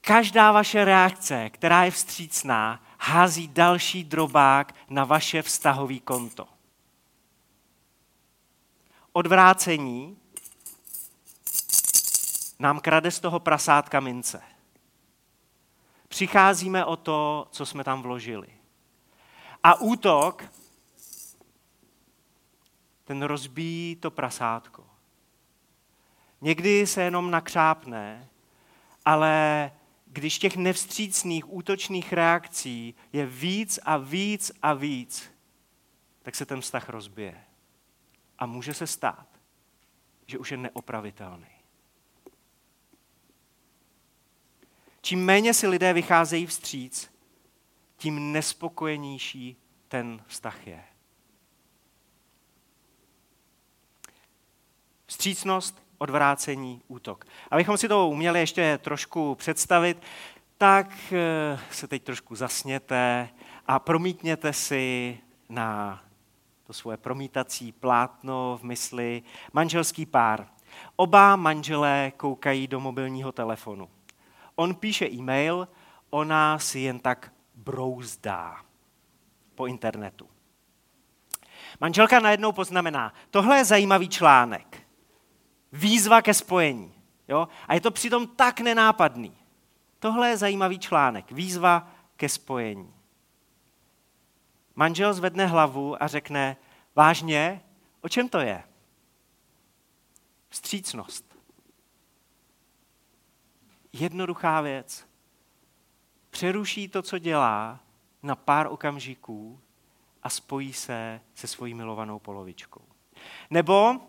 Každá 0.00 0.52
vaše 0.52 0.84
reakce, 0.84 1.50
která 1.50 1.84
je 1.84 1.90
vstřícná, 1.90 2.87
hází 2.98 3.48
další 3.48 4.04
drobák 4.04 4.74
na 4.90 5.04
vaše 5.04 5.42
vztahový 5.42 6.00
konto. 6.00 6.48
Odvrácení 9.12 10.18
nám 12.58 12.80
krade 12.80 13.10
z 13.10 13.20
toho 13.20 13.40
prasátka 13.40 14.00
mince. 14.00 14.42
Přicházíme 16.08 16.84
o 16.84 16.96
to, 16.96 17.48
co 17.50 17.66
jsme 17.66 17.84
tam 17.84 18.02
vložili. 18.02 18.48
A 19.62 19.80
útok, 19.80 20.44
ten 23.04 23.22
rozbíjí 23.22 23.96
to 23.96 24.10
prasátko. 24.10 24.84
Někdy 26.40 26.86
se 26.86 27.02
jenom 27.02 27.30
nakřápne, 27.30 28.28
ale 29.04 29.72
když 30.18 30.38
těch 30.38 30.56
nevstřícných, 30.56 31.52
útočných 31.52 32.12
reakcí 32.12 32.94
je 33.12 33.26
víc 33.26 33.78
a 33.82 33.96
víc 33.96 34.52
a 34.62 34.74
víc, 34.74 35.30
tak 36.22 36.34
se 36.34 36.46
ten 36.46 36.60
vztah 36.60 36.88
rozbije. 36.88 37.44
A 38.38 38.46
může 38.46 38.74
se 38.74 38.86
stát, 38.86 39.28
že 40.26 40.38
už 40.38 40.50
je 40.50 40.56
neopravitelný. 40.56 41.46
Čím 45.00 45.24
méně 45.24 45.54
si 45.54 45.66
lidé 45.66 45.92
vycházejí 45.92 46.46
vstříc, 46.46 47.10
tím 47.96 48.32
nespokojenější 48.32 49.56
ten 49.88 50.24
vztah 50.26 50.66
je. 50.66 50.84
Vstřícnost, 55.06 55.87
odvrácení, 55.98 56.82
útok. 56.88 57.24
Abychom 57.50 57.76
si 57.76 57.88
to 57.88 58.08
uměli 58.08 58.40
ještě 58.40 58.78
trošku 58.82 59.34
představit, 59.34 60.02
tak 60.58 61.12
eh, 61.12 61.58
se 61.70 61.88
teď 61.88 62.02
trošku 62.02 62.34
zasněte 62.34 63.28
a 63.66 63.78
promítněte 63.78 64.52
si 64.52 65.18
na 65.48 66.00
to 66.66 66.72
svoje 66.72 66.96
promítací 66.96 67.72
plátno 67.72 68.58
v 68.60 68.64
mysli 68.64 69.22
manželský 69.52 70.06
pár. 70.06 70.46
Oba 70.96 71.36
manželé 71.36 72.12
koukají 72.16 72.66
do 72.66 72.80
mobilního 72.80 73.32
telefonu. 73.32 73.88
On 74.54 74.74
píše 74.74 75.08
e-mail, 75.10 75.68
ona 76.10 76.58
si 76.58 76.80
jen 76.80 76.98
tak 76.98 77.32
brouzdá 77.54 78.56
po 79.54 79.66
internetu. 79.66 80.28
Manželka 81.80 82.20
najednou 82.20 82.52
poznamená, 82.52 83.12
tohle 83.30 83.58
je 83.58 83.64
zajímavý 83.64 84.08
článek. 84.08 84.67
Výzva 85.72 86.22
ke 86.22 86.34
spojení. 86.34 86.94
Jo? 87.28 87.48
A 87.68 87.74
je 87.74 87.80
to 87.80 87.90
přitom 87.90 88.26
tak 88.26 88.60
nenápadný. 88.60 89.36
Tohle 89.98 90.28
je 90.28 90.36
zajímavý 90.36 90.78
článek. 90.78 91.32
Výzva 91.32 91.90
ke 92.16 92.28
spojení. 92.28 92.94
Manžel 94.74 95.14
zvedne 95.14 95.46
hlavu 95.46 96.02
a 96.02 96.06
řekne, 96.06 96.56
vážně, 96.94 97.62
o 98.00 98.08
čem 98.08 98.28
to 98.28 98.38
je? 98.38 98.62
Vstřícnost. 100.48 101.38
Jednoduchá 103.92 104.60
věc. 104.60 105.08
Přeruší 106.30 106.88
to, 106.88 107.02
co 107.02 107.18
dělá, 107.18 107.80
na 108.22 108.36
pár 108.36 108.66
okamžiků 108.66 109.60
a 110.22 110.30
spojí 110.30 110.72
se 110.72 111.20
se 111.34 111.46
svojí 111.46 111.74
milovanou 111.74 112.18
polovičkou. 112.18 112.82
Nebo 113.50 114.00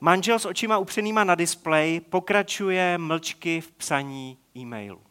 manžel 0.00 0.38
s 0.38 0.44
očima 0.44 0.78
upřenýma 0.78 1.24
na 1.24 1.34
displej 1.34 2.00
pokračuje 2.00 2.98
mlčky 2.98 3.60
v 3.60 3.72
psaní 3.72 4.38
e-mailu. 4.56 5.02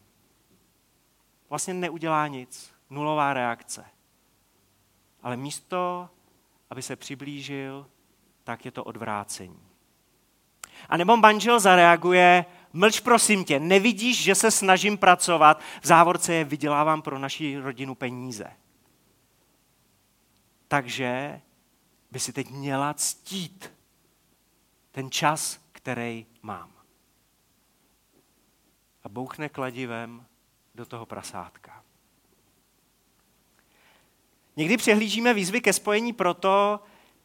Vlastně 1.48 1.74
neudělá 1.74 2.26
nic, 2.26 2.72
nulová 2.90 3.34
reakce. 3.34 3.84
Ale 5.22 5.36
místo, 5.36 6.08
aby 6.70 6.82
se 6.82 6.96
přiblížil, 6.96 7.86
tak 8.44 8.64
je 8.64 8.70
to 8.70 8.84
odvrácení. 8.84 9.60
A 10.88 10.96
nebo 10.96 11.16
manžel 11.16 11.60
zareaguje, 11.60 12.44
mlč 12.72 13.00
prosím 13.00 13.44
tě, 13.44 13.60
nevidíš, 13.60 14.22
že 14.22 14.34
se 14.34 14.50
snažím 14.50 14.98
pracovat, 14.98 15.60
v 15.82 15.86
závorce 15.86 16.34
je 16.34 16.44
vydělávám 16.44 17.02
pro 17.02 17.18
naši 17.18 17.58
rodinu 17.58 17.94
peníze. 17.94 18.46
Takže 20.68 21.40
by 22.10 22.20
si 22.20 22.32
teď 22.32 22.50
měla 22.50 22.94
ctít 22.94 23.75
ten 24.96 25.10
čas, 25.10 25.60
který 25.72 26.26
mám. 26.42 26.72
A 29.04 29.08
bouchne 29.08 29.48
kladivem 29.48 30.26
do 30.74 30.86
toho 30.86 31.06
prasátka. 31.06 31.82
Někdy 34.56 34.76
přehlížíme 34.76 35.34
výzvy 35.34 35.60
ke 35.60 35.72
spojení 35.72 36.12
proto, 36.12 36.80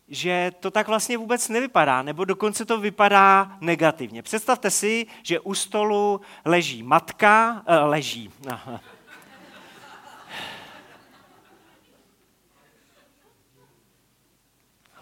že 0.07 0.51
to 0.59 0.71
tak 0.71 0.87
vlastně 0.87 1.17
vůbec 1.17 1.49
nevypadá, 1.49 2.01
nebo 2.01 2.25
dokonce 2.25 2.65
to 2.65 2.79
vypadá 2.79 3.57
negativně. 3.61 4.23
Představte 4.23 4.71
si, 4.71 5.07
že 5.23 5.39
u 5.39 5.53
stolu 5.53 6.21
leží 6.45 6.83
matka, 6.83 7.51
uh, 7.51 7.75
leží. 7.89 8.31
Aha. 8.49 8.81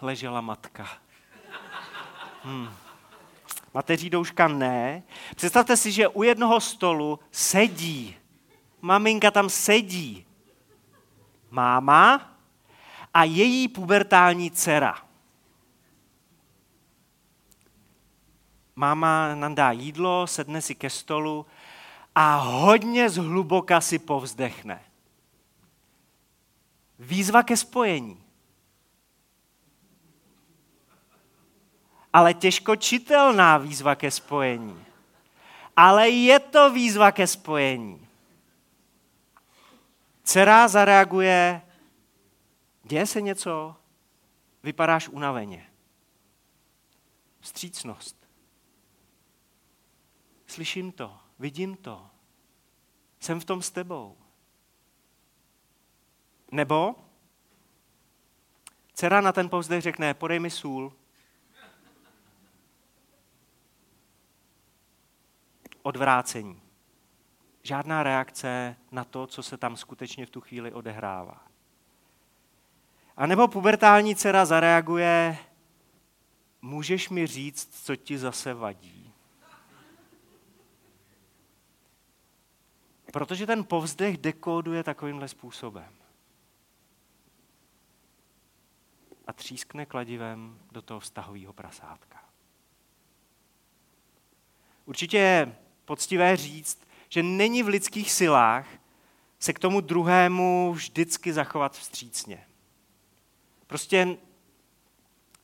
Ležela 0.02 0.40
matka. 0.40 1.09
Hmm. 2.42 2.68
Mateří 3.74 4.10
douška 4.10 4.48
ne. 4.48 5.02
Představte 5.36 5.76
si, 5.76 5.92
že 5.92 6.08
u 6.08 6.22
jednoho 6.22 6.60
stolu 6.60 7.20
sedí. 7.30 8.16
Maminka 8.80 9.30
tam 9.30 9.48
sedí. 9.48 10.26
Máma 11.50 12.36
a 13.14 13.24
její 13.24 13.68
pubertální 13.68 14.50
dcera. 14.50 14.98
Máma 18.76 19.34
nám 19.34 19.54
dá 19.54 19.72
jídlo, 19.72 20.26
sedne 20.26 20.62
si 20.62 20.74
ke 20.74 20.90
stolu 20.90 21.46
a 22.14 22.36
hodně 22.36 23.10
zhluboka 23.10 23.80
si 23.80 23.98
povzdechne. 23.98 24.82
Výzva 26.98 27.42
ke 27.42 27.56
spojení. 27.56 28.29
Ale 32.12 32.34
těžko 32.34 32.76
čitelná 32.76 33.58
výzva 33.58 33.94
ke 33.94 34.10
spojení. 34.10 34.84
Ale 35.76 36.08
je 36.08 36.38
to 36.38 36.70
výzva 36.72 37.12
ke 37.12 37.26
spojení. 37.26 38.06
Dcera 40.22 40.68
zareaguje 40.68 41.62
Děje 42.90 43.06
se 43.06 43.20
něco? 43.20 43.76
Vypadáš 44.62 45.08
unaveně. 45.08 45.70
Vstřícnost. 47.40 48.28
Slyším 50.46 50.92
to, 50.92 51.18
vidím 51.38 51.76
to. 51.76 52.10
Jsem 53.20 53.40
v 53.40 53.44
tom 53.44 53.62
s 53.62 53.70
tebou. 53.70 54.16
Nebo 56.52 56.94
dcera 58.94 59.20
na 59.20 59.32
ten 59.32 59.48
povzdech 59.48 59.82
řekne, 59.82 60.14
podej 60.14 60.38
mi 60.38 60.50
sůl. 60.50 60.92
Odvrácení. 65.82 66.62
Žádná 67.62 68.02
reakce 68.02 68.76
na 68.90 69.04
to, 69.04 69.26
co 69.26 69.42
se 69.42 69.56
tam 69.56 69.76
skutečně 69.76 70.26
v 70.26 70.30
tu 70.30 70.40
chvíli 70.40 70.72
odehrává. 70.72 71.46
A 73.16 73.26
nebo 73.26 73.48
pubertální 73.48 74.16
dcera 74.16 74.44
zareaguje, 74.44 75.38
můžeš 76.62 77.08
mi 77.08 77.26
říct, 77.26 77.84
co 77.84 77.96
ti 77.96 78.18
zase 78.18 78.54
vadí? 78.54 79.12
Protože 83.12 83.46
ten 83.46 83.64
povzdech 83.64 84.18
dekóduje 84.18 84.82
takovýmhle 84.82 85.28
způsobem. 85.28 85.92
A 89.26 89.32
třískne 89.32 89.86
kladivem 89.86 90.58
do 90.72 90.82
toho 90.82 91.00
vztahového 91.00 91.52
prasátka. 91.52 92.24
Určitě 94.84 95.54
poctivé 95.90 96.36
říct, 96.36 96.88
že 97.08 97.22
není 97.22 97.62
v 97.62 97.68
lidských 97.68 98.12
silách 98.12 98.66
se 99.38 99.52
k 99.52 99.58
tomu 99.58 99.80
druhému 99.80 100.72
vždycky 100.72 101.32
zachovat 101.32 101.72
vstřícně. 101.72 102.46
Prostě 103.66 104.16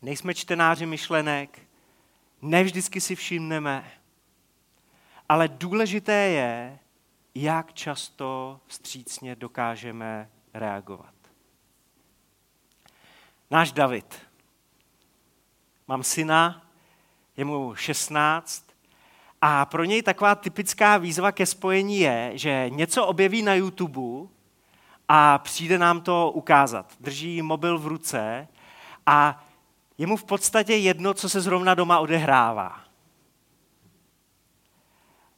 nejsme 0.03 0.35
čtenáři 0.35 0.87
myšlenek, 0.87 1.61
ne 2.43 2.65
vždycky 2.65 3.01
si 3.01 3.15
všimneme, 3.15 3.93
ale 5.29 5.49
důležité 5.49 6.13
je, 6.13 6.79
jak 7.35 7.73
často 7.73 8.61
vstřícně 8.67 9.37
dokážeme 9.37 10.31
reagovat. 10.55 11.15
Náš 13.51 13.73
David. 13.73 14.23
Mám 15.89 16.03
syna, 16.03 16.71
je 17.37 17.45
mu 17.45 17.75
16 17.75 18.66
a 19.43 19.65
pro 19.65 19.85
něj 19.85 20.03
taková 20.03 20.35
typická 20.35 20.97
výzva 20.97 21.33
ke 21.33 21.47
spojení 21.47 21.99
je, 21.99 22.31
že 22.35 22.67
něco 22.69 23.07
objeví 23.07 23.43
na 23.43 23.55
YouTube 23.55 24.29
a 25.09 25.39
přijde 25.39 25.79
nám 25.79 26.01
to 26.01 26.31
ukázat. 26.35 26.93
Drží 27.01 27.43
mobil 27.43 27.79
v 27.79 27.87
ruce 27.87 28.49
a 29.07 29.45
je 29.99 30.07
mu 30.07 30.17
v 30.17 30.25
podstatě 30.25 30.77
jedno, 30.77 31.15
co 31.15 31.29
se 31.29 31.41
zrovna 31.41 31.75
doma 31.75 31.99
odehrává. 31.99 32.81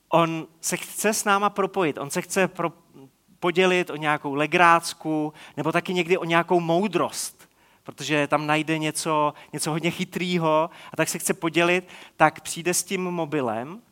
On 0.09 0.47
se 0.61 0.77
chce 0.77 1.15
s 1.15 1.25
náma 1.25 1.51
propojit, 1.51 1.99
on 1.99 2.11
se 2.11 2.23
chce 2.23 2.49
pro, 2.49 2.73
podělit 3.41 3.91
o 3.91 3.97
nějakou 3.97 4.35
legrácku 4.35 5.33
nebo 5.57 5.73
taky 5.73 5.95
někdy 5.95 6.19
o 6.19 6.25
nějakou 6.25 6.61
moudrost, 6.61 7.49
protože 7.83 8.27
tam 8.27 8.47
najde 8.47 8.79
něco, 8.79 9.35
něco 9.53 9.71
hodně 9.71 9.91
chytrýho 9.91 10.71
a 10.93 10.97
tak 10.97 11.09
se 11.09 11.19
chce 11.19 11.35
podělit, 11.35 11.89
tak 12.17 12.41
přijde 12.41 12.75
s 12.75 12.85
tím 12.85 13.05
mobilem 13.05 13.83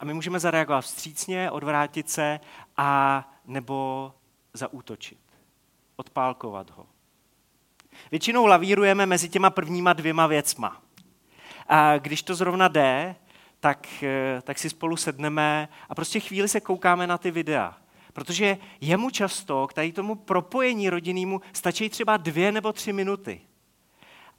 A 0.00 0.04
my 0.04 0.14
můžeme 0.14 0.40
zareagovat 0.40 0.80
vstřícně, 0.80 1.50
odvrátit 1.50 2.10
se 2.10 2.40
a 2.76 3.32
nebo 3.44 4.12
zaútočit. 4.54 5.18
Odpálkovat 5.96 6.70
ho. 6.70 6.86
Většinou 8.10 8.46
lavírujeme 8.46 9.06
mezi 9.06 9.28
těma 9.28 9.50
prvníma 9.50 9.92
dvěma 9.92 10.26
věcma. 10.26 10.82
A 11.68 11.98
když 11.98 12.22
to 12.22 12.34
zrovna 12.34 12.68
jde, 12.68 13.16
tak, 13.60 14.02
eh, 14.02 14.42
tak 14.42 14.58
si 14.58 14.70
spolu 14.70 14.96
sedneme 14.96 15.68
a 15.88 15.94
prostě 15.94 16.20
chvíli 16.20 16.48
se 16.48 16.60
koukáme 16.60 17.06
na 17.06 17.18
ty 17.18 17.30
videa. 17.30 17.78
Protože 18.12 18.58
jemu 18.80 19.10
často, 19.10 19.66
k 19.66 19.72
tady 19.72 19.92
tomu 19.92 20.14
propojení 20.14 20.90
rodinnému, 20.90 21.40
stačí 21.52 21.88
třeba 21.88 22.16
dvě 22.16 22.52
nebo 22.52 22.72
tři 22.72 22.92
minuty. 22.92 23.40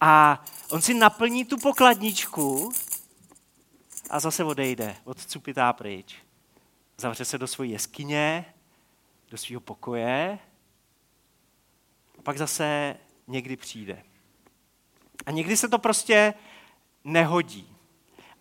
A 0.01 0.43
on 0.71 0.81
si 0.81 0.93
naplní 0.93 1.45
tu 1.45 1.57
pokladničku 1.57 2.71
a 4.09 4.19
zase 4.19 4.43
odejde, 4.43 4.95
odcupitá 5.03 5.73
pryč. 5.73 6.15
Zavře 6.97 7.25
se 7.25 7.37
do 7.37 7.47
své 7.47 7.67
jeskyně, 7.67 8.45
do 9.29 9.37
svého 9.37 9.61
pokoje 9.61 10.39
a 12.19 12.21
pak 12.21 12.37
zase 12.37 12.95
někdy 13.27 13.57
přijde. 13.57 14.03
A 15.25 15.31
někdy 15.31 15.57
se 15.57 15.67
to 15.67 15.79
prostě 15.79 16.33
nehodí. 17.03 17.75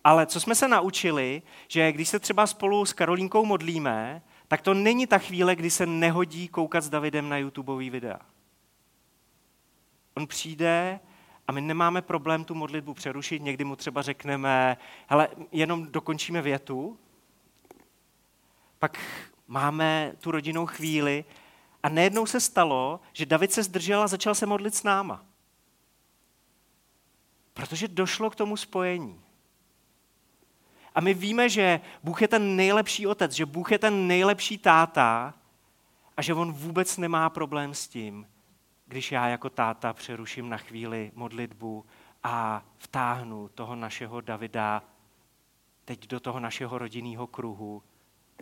Ale 0.03 0.25
co 0.25 0.39
jsme 0.39 0.55
se 0.55 0.67
naučili, 0.67 1.41
že 1.67 1.91
když 1.91 2.09
se 2.09 2.19
třeba 2.19 2.47
spolu 2.47 2.85
s 2.85 2.93
Karolínkou 2.93 3.45
modlíme, 3.45 4.21
tak 4.47 4.61
to 4.61 4.73
není 4.73 5.07
ta 5.07 5.17
chvíle, 5.17 5.55
kdy 5.55 5.69
se 5.69 5.85
nehodí 5.85 6.47
koukat 6.47 6.83
s 6.83 6.89
Davidem 6.89 7.29
na 7.29 7.37
YouTubeový 7.37 7.89
videa. 7.89 8.19
On 10.15 10.27
přijde 10.27 10.99
a 11.49 11.51
my 11.51 11.61
nemáme 11.61 12.01
problém 12.01 12.43
tu 12.43 12.55
modlitbu 12.55 12.93
přerušit, 12.93 13.41
někdy 13.41 13.63
mu 13.63 13.75
třeba 13.75 14.01
řekneme, 14.01 14.77
hele, 15.07 15.27
jenom 15.51 15.91
dokončíme 15.91 16.41
větu, 16.41 16.99
pak 18.79 18.99
máme 19.47 20.13
tu 20.19 20.31
rodinnou 20.31 20.65
chvíli 20.65 21.25
a 21.83 21.89
nejednou 21.89 22.25
se 22.25 22.39
stalo, 22.39 22.99
že 23.13 23.25
David 23.25 23.51
se 23.51 23.63
zdržel 23.63 24.01
a 24.01 24.07
začal 24.07 24.35
se 24.35 24.45
modlit 24.45 24.75
s 24.75 24.83
náma. 24.83 25.25
Protože 27.53 27.87
došlo 27.87 28.29
k 28.29 28.35
tomu 28.35 28.57
spojení. 28.57 29.21
A 30.95 31.01
my 31.01 31.13
víme, 31.13 31.49
že 31.49 31.81
Bůh 32.03 32.21
je 32.21 32.27
ten 32.27 32.55
nejlepší 32.55 33.07
otec, 33.07 33.31
že 33.31 33.45
Bůh 33.45 33.71
je 33.71 33.79
ten 33.79 34.07
nejlepší 34.07 34.57
táta 34.57 35.33
a 36.17 36.21
že 36.21 36.33
on 36.33 36.51
vůbec 36.51 36.97
nemá 36.97 37.29
problém 37.29 37.73
s 37.73 37.87
tím, 37.87 38.27
když 38.89 39.11
já 39.11 39.27
jako 39.27 39.49
táta 39.49 39.93
přeruším 39.93 40.49
na 40.49 40.57
chvíli 40.57 41.11
modlitbu 41.15 41.85
a 42.23 42.65
vtáhnu 42.77 43.47
toho 43.47 43.75
našeho 43.75 44.21
Davida 44.21 44.83
teď 45.85 46.07
do 46.07 46.19
toho 46.19 46.39
našeho 46.39 46.77
rodinného 46.77 47.27
kruhu, 47.27 47.83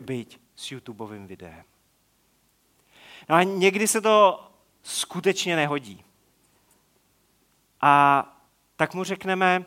byť 0.02 0.40
s 0.56 0.72
YouTubeovým 0.72 1.28
videem. 1.28 1.64
No 3.30 3.36
a 3.36 3.44
někdy 3.44 3.88
se 3.88 4.02
to 4.02 4.48
skutečně 4.82 5.56
nehodí. 5.56 6.04
A 7.82 8.24
tak 8.76 8.94
mu 8.94 9.04
řekneme, 9.04 9.66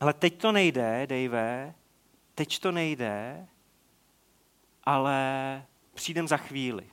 ale 0.00 0.12
teď 0.12 0.40
to 0.40 0.52
nejde, 0.52 1.06
Dave, 1.06 1.74
teď 2.34 2.58
to 2.58 2.72
nejde, 2.72 3.46
ale 4.84 5.16
přijdem 5.94 6.28
za 6.28 6.36
chvíli. 6.36 6.91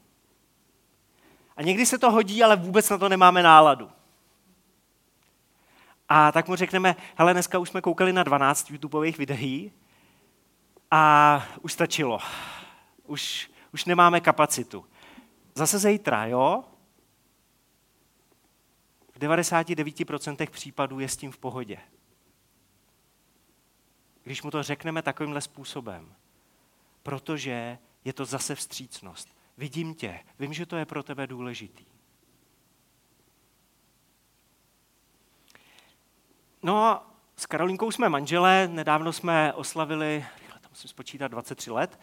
A 1.59 1.61
někdy 1.61 1.85
se 1.85 1.97
to 1.97 2.11
hodí, 2.11 2.43
ale 2.43 2.55
vůbec 2.55 2.89
na 2.89 2.97
to 2.97 3.09
nemáme 3.09 3.43
náladu. 3.43 3.91
A 6.09 6.31
tak 6.31 6.47
mu 6.47 6.55
řekneme, 6.55 6.95
hele, 7.15 7.33
dneska 7.33 7.59
už 7.59 7.69
jsme 7.69 7.81
koukali 7.81 8.13
na 8.13 8.23
12 8.23 8.71
YouTubeových 8.71 9.17
videí 9.17 9.71
a 10.91 11.45
už 11.61 11.73
stačilo. 11.73 12.19
Už, 13.03 13.51
už 13.73 13.85
nemáme 13.85 14.21
kapacitu. 14.21 14.85
Zase 15.55 15.79
zítra, 15.79 16.25
jo? 16.25 16.63
V 19.11 19.19
99% 19.19 20.49
případů 20.49 20.99
je 20.99 21.09
s 21.09 21.17
tím 21.17 21.31
v 21.31 21.37
pohodě. 21.37 21.77
Když 24.23 24.41
mu 24.41 24.51
to 24.51 24.63
řekneme 24.63 25.01
takovýmhle 25.01 25.41
způsobem. 25.41 26.15
Protože 27.03 27.77
je 28.05 28.13
to 28.13 28.25
zase 28.25 28.55
vstřícnost. 28.55 29.38
Vidím 29.59 29.93
tě, 29.93 30.19
vím, 30.39 30.53
že 30.53 30.65
to 30.65 30.75
je 30.75 30.85
pro 30.85 31.03
tebe 31.03 31.27
důležitý. 31.27 31.85
No 36.63 36.83
a 36.83 37.11
s 37.35 37.45
Karolínkou 37.45 37.91
jsme 37.91 38.09
manželé, 38.09 38.67
nedávno 38.67 39.13
jsme 39.13 39.53
oslavili, 39.53 40.25
tam 40.61 40.71
musím 40.71 40.89
spočítat, 40.89 41.27
23 41.27 41.71
let, 41.71 41.99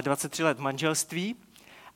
23 0.00 0.42
let 0.42 0.58
manželství 0.58 1.36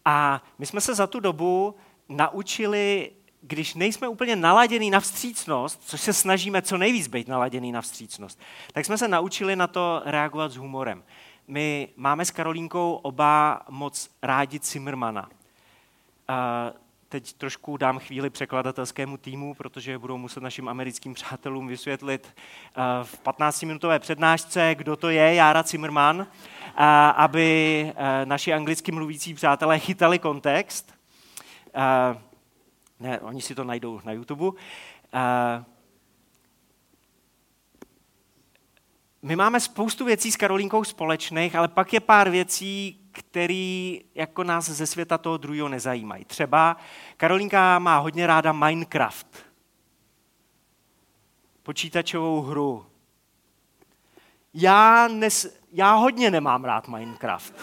a 0.04 0.42
my 0.58 0.66
jsme 0.66 0.80
se 0.80 0.94
za 0.94 1.06
tu 1.06 1.20
dobu 1.20 1.76
naučili, 2.08 3.12
když 3.40 3.74
nejsme 3.74 4.08
úplně 4.08 4.36
naladěný 4.36 4.90
na 4.90 5.00
vstřícnost, 5.00 5.82
což 5.84 6.00
se 6.00 6.12
snažíme 6.12 6.62
co 6.62 6.78
nejvíc 6.78 7.08
být 7.08 7.28
naladěný 7.28 7.72
na 7.72 7.82
vstřícnost, 7.82 8.40
tak 8.72 8.84
jsme 8.84 8.98
se 8.98 9.08
naučili 9.08 9.56
na 9.56 9.66
to 9.66 10.02
reagovat 10.04 10.52
s 10.52 10.56
humorem. 10.56 11.04
My 11.48 11.88
máme 11.96 12.24
s 12.24 12.30
Karolínkou 12.30 12.94
oba 13.02 13.62
moc 13.68 14.10
rádi 14.22 14.60
Zimmermana. 14.62 15.28
Teď 17.08 17.32
trošku 17.32 17.76
dám 17.76 17.98
chvíli 17.98 18.30
překladatelskému 18.30 19.16
týmu, 19.16 19.54
protože 19.54 19.98
budou 19.98 20.18
muset 20.18 20.42
našim 20.42 20.68
americkým 20.68 21.14
přátelům 21.14 21.66
vysvětlit 21.66 22.36
v 23.02 23.22
15-minutové 23.24 23.98
přednášce, 23.98 24.74
kdo 24.74 24.96
to 24.96 25.08
je 25.08 25.34
Jára 25.34 25.62
Zimmerman, 25.62 26.26
aby 27.16 27.92
naši 28.24 28.52
anglicky 28.52 28.92
mluvící 28.92 29.34
přátelé 29.34 29.78
chytali 29.78 30.18
kontext. 30.18 30.94
Ne, 33.00 33.20
oni 33.20 33.42
si 33.42 33.54
to 33.54 33.64
najdou 33.64 34.00
na 34.04 34.12
YouTube. 34.12 34.58
My 39.24 39.36
máme 39.36 39.60
spoustu 39.60 40.04
věcí 40.04 40.32
s 40.32 40.36
Karolínkou 40.36 40.84
společných, 40.84 41.56
ale 41.56 41.68
pak 41.68 41.92
je 41.92 42.00
pár 42.00 42.30
věcí, 42.30 43.00
které 43.12 43.96
jako 44.14 44.44
nás 44.44 44.64
ze 44.70 44.86
světa 44.86 45.18
toho 45.18 45.36
druhého 45.36 45.68
nezajímají. 45.68 46.24
Třeba 46.24 46.76
Karolínka 47.16 47.78
má 47.78 47.98
hodně 47.98 48.26
ráda 48.26 48.52
Minecraft. 48.52 49.26
Počítačovou 51.62 52.40
hru. 52.40 52.86
Já, 54.54 55.08
nes, 55.08 55.58
já 55.72 55.94
hodně 55.94 56.30
nemám 56.30 56.64
rád 56.64 56.88
Minecraft. 56.88 57.54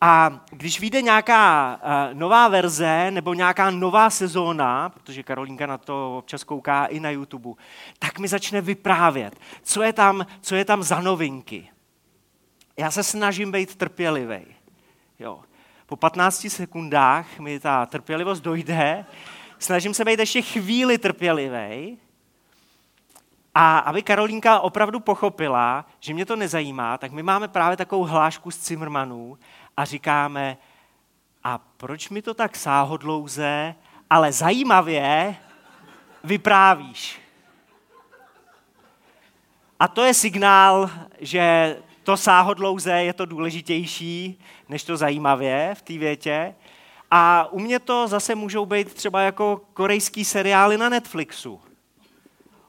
A 0.00 0.40
když 0.50 0.80
vyjde 0.80 1.02
nějaká 1.02 1.74
uh, 1.76 2.18
nová 2.18 2.48
verze 2.48 3.10
nebo 3.10 3.34
nějaká 3.34 3.70
nová 3.70 4.10
sezóna, 4.10 4.88
protože 4.88 5.22
Karolínka 5.22 5.66
na 5.66 5.78
to 5.78 6.18
občas 6.18 6.44
kouká 6.44 6.86
i 6.86 7.00
na 7.00 7.10
YouTube, 7.10 7.62
tak 7.98 8.18
mi 8.18 8.28
začne 8.28 8.60
vyprávět, 8.60 9.36
co 9.62 9.82
je 9.82 9.92
tam, 9.92 10.26
co 10.40 10.54
je 10.54 10.64
tam 10.64 10.82
za 10.82 11.00
novinky. 11.00 11.68
Já 12.76 12.90
se 12.90 13.02
snažím 13.02 13.52
být 13.52 13.76
trpělivý. 13.76 14.46
Jo. 15.18 15.40
Po 15.86 15.96
15 15.96 16.46
sekundách 16.48 17.38
mi 17.38 17.60
ta 17.60 17.86
trpělivost 17.86 18.40
dojde, 18.40 19.04
snažím 19.58 19.94
se 19.94 20.04
být 20.04 20.18
ještě 20.18 20.42
chvíli 20.42 20.98
trpělivý, 20.98 21.98
a 23.58 23.78
aby 23.78 24.02
Karolínka 24.02 24.60
opravdu 24.60 25.00
pochopila, 25.00 25.86
že 26.00 26.14
mě 26.14 26.26
to 26.26 26.36
nezajímá, 26.36 26.98
tak 26.98 27.12
my 27.12 27.22
máme 27.22 27.48
právě 27.48 27.76
takovou 27.76 28.04
hlášku 28.04 28.50
z 28.50 28.58
Cimrmanů 28.58 29.38
a 29.76 29.84
říkáme, 29.84 30.56
a 31.44 31.58
proč 31.58 32.08
mi 32.08 32.22
to 32.22 32.34
tak 32.34 32.56
sáhodlouze, 32.56 33.74
ale 34.10 34.32
zajímavě 34.32 35.36
vyprávíš? 36.24 37.20
A 39.80 39.88
to 39.88 40.04
je 40.04 40.14
signál, 40.14 40.90
že 41.20 41.76
to 42.02 42.16
sáhodlouze 42.16 42.92
je 42.92 43.12
to 43.12 43.26
důležitější, 43.26 44.40
než 44.68 44.84
to 44.84 44.96
zajímavě 44.96 45.74
v 45.74 45.82
té 45.82 45.98
větě. 45.98 46.54
A 47.10 47.48
u 47.50 47.58
mě 47.58 47.78
to 47.78 48.08
zase 48.08 48.34
můžou 48.34 48.66
být 48.66 48.94
třeba 48.94 49.20
jako 49.20 49.60
korejský 49.74 50.24
seriály 50.24 50.78
na 50.78 50.88
Netflixu. 50.88 51.60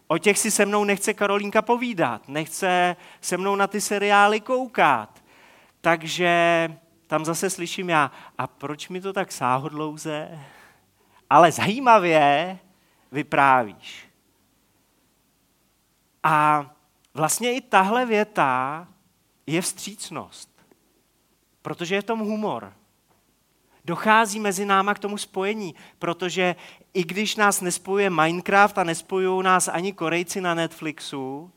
O 0.08 0.18
těch 0.18 0.40
si 0.40 0.52
se 0.52 0.66
mnou 0.66 0.84
nechce 0.84 1.14
Karolínka 1.14 1.62
povídat, 1.62 2.28
nechce 2.28 2.96
se 3.22 3.38
mnou 3.38 3.56
na 3.56 3.68
ty 3.68 3.82
seriály 3.82 4.40
koukat. 4.40 5.24
Takže 5.82 6.70
tam 7.08 7.26
zase 7.26 7.50
slyším 7.50 7.90
já, 7.90 8.12
a 8.38 8.48
proč 8.48 8.90
mi 8.90 9.02
to 9.02 9.14
tak 9.14 9.32
sáhodlouze, 9.32 10.40
ale 11.30 11.52
zajímavě 11.52 12.60
vyprávíš. 13.12 14.10
A 16.24 16.66
vlastně 17.14 17.54
i 17.54 17.62
tahle 17.62 18.06
věta 18.06 18.88
je 19.48 19.62
vstřícnost, 19.62 20.50
protože 21.62 21.96
je 21.96 22.04
tom 22.04 22.20
humor. 22.20 22.74
Dochází 23.86 24.40
mezi 24.40 24.66
náma 24.66 24.94
k 24.94 25.00
tomu 25.00 25.18
spojení, 25.18 25.76
protože 26.00 26.56
i 26.94 27.04
když 27.04 27.36
nás 27.36 27.62
nespojuje 27.62 28.10
Minecraft 28.10 28.78
a 28.78 28.84
nespojují 28.84 29.44
nás 29.44 29.68
ani 29.68 29.94
Korejci 29.94 30.42
na 30.42 30.54
Netflixu, 30.54 31.52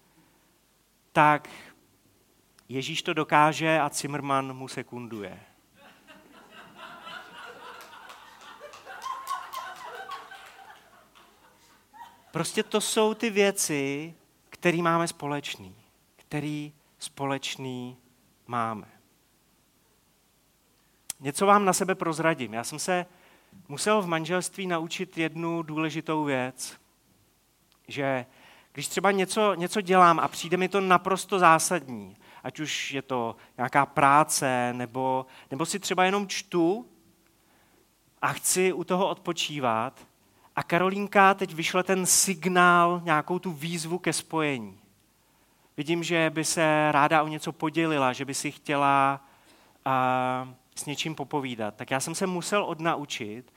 tak 1.12 1.48
Ježíš 2.70 3.02
to 3.02 3.14
dokáže 3.14 3.80
a 3.80 3.88
Zimmerman 3.88 4.56
mu 4.56 4.68
sekunduje. 4.68 5.40
Prostě 12.30 12.62
to 12.62 12.80
jsou 12.80 13.14
ty 13.14 13.30
věci, 13.30 14.14
které 14.50 14.82
máme 14.82 15.08
společný, 15.08 15.74
který 16.16 16.72
společný 16.98 17.96
máme. 18.46 18.88
Něco 21.20 21.46
vám 21.46 21.64
na 21.64 21.72
sebe 21.72 21.94
prozradím. 21.94 22.54
Já 22.54 22.64
jsem 22.64 22.78
se 22.78 23.06
musel 23.68 24.02
v 24.02 24.06
manželství 24.06 24.66
naučit 24.66 25.18
jednu 25.18 25.62
důležitou 25.62 26.24
věc, 26.24 26.80
že 27.88 28.26
když 28.72 28.88
třeba 28.88 29.10
něco, 29.10 29.54
něco 29.54 29.80
dělám 29.80 30.20
a 30.20 30.28
přijde 30.28 30.56
mi 30.56 30.68
to 30.68 30.80
naprosto 30.80 31.38
zásadní, 31.38 32.16
ať 32.44 32.60
už 32.60 32.92
je 32.92 33.02
to 33.02 33.36
nějaká 33.56 33.86
práce, 33.86 34.72
nebo, 34.72 35.26
nebo 35.50 35.66
si 35.66 35.78
třeba 35.78 36.04
jenom 36.04 36.28
čtu 36.28 36.86
a 38.22 38.32
chci 38.32 38.72
u 38.72 38.84
toho 38.84 39.08
odpočívat, 39.08 40.06
a 40.56 40.62
Karolínka 40.62 41.34
teď 41.34 41.54
vyšle 41.54 41.82
ten 41.82 42.06
signál, 42.06 43.00
nějakou 43.04 43.38
tu 43.38 43.52
výzvu 43.52 43.98
ke 43.98 44.12
spojení. 44.12 44.78
Vidím, 45.76 46.02
že 46.02 46.30
by 46.30 46.44
se 46.44 46.88
ráda 46.92 47.22
o 47.22 47.28
něco 47.28 47.52
podělila, 47.52 48.12
že 48.12 48.24
by 48.24 48.34
si 48.34 48.50
chtěla 48.50 49.24
a, 49.84 50.54
s 50.76 50.86
něčím 50.86 51.14
popovídat. 51.14 51.74
Tak 51.74 51.90
já 51.90 52.00
jsem 52.00 52.14
se 52.14 52.26
musel 52.26 52.64
odnaučit, 52.64 53.52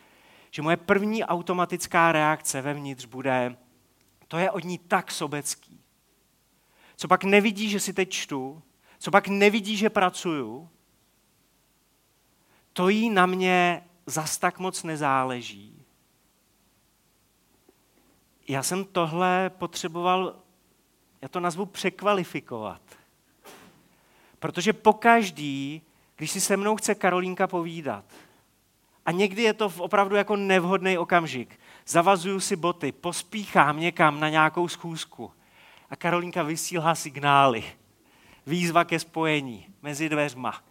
že 0.52 0.62
moje 0.62 0.78
první 0.78 1.24
automatická 1.24 2.12
reakce 2.12 2.62
vevnitř 2.62 3.06
bude, 3.06 3.56
to 4.28 4.38
je 4.38 4.52
od 4.52 4.64
ní 4.64 4.78
tak 4.78 5.12
sobecký. 5.12 5.80
Co 6.96 7.08
pak 7.08 7.24
nevidí, 7.24 7.70
že 7.70 7.80
si 7.80 7.94
teď 7.94 8.10
čtu, 8.10 8.62
co 9.04 9.12
pak 9.12 9.28
nevidí, 9.28 9.78
že 9.78 9.90
pracuju, 9.90 10.70
to 12.74 12.90
jí 12.90 13.10
na 13.10 13.26
mě 13.26 13.84
zas 14.06 14.38
tak 14.38 14.60
moc 14.60 14.84
nezáleží. 14.84 15.86
Já 18.48 18.64
jsem 18.64 18.86
tohle 18.86 19.50
potřeboval, 19.50 20.36
já 21.22 21.28
to 21.28 21.40
nazvu 21.40 21.66
překvalifikovat. 21.66 22.82
Protože 24.40 24.74
pokaždý, 24.74 25.82
když 26.16 26.32
si 26.32 26.42
se 26.42 26.58
mnou 26.58 26.76
chce 26.76 26.96
Karolínka 26.96 27.48
povídat, 27.48 28.06
a 29.06 29.12
někdy 29.12 29.44
je 29.44 29.54
to 29.54 29.74
opravdu 29.78 30.16
jako 30.16 30.36
nevhodný 30.36 30.98
okamžik, 30.98 31.60
zavazuju 31.88 32.40
si 32.40 32.56
boty, 32.56 32.92
pospíchám 32.92 33.80
někam 33.80 34.20
na 34.20 34.30
nějakou 34.30 34.68
schůzku 34.68 35.32
a 35.90 35.96
Karolínka 35.96 36.44
vysílá 36.44 36.96
signály. 36.96 37.64
Výzva 38.46 38.86
ke 38.86 39.00
spojení 39.00 39.68
mezi 39.82 40.10
dveřma. 40.10 40.64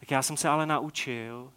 Tak 0.00 0.10
já 0.10 0.22
jsem 0.22 0.36
se 0.36 0.48
ale 0.48 0.66
naučil, 0.66 1.52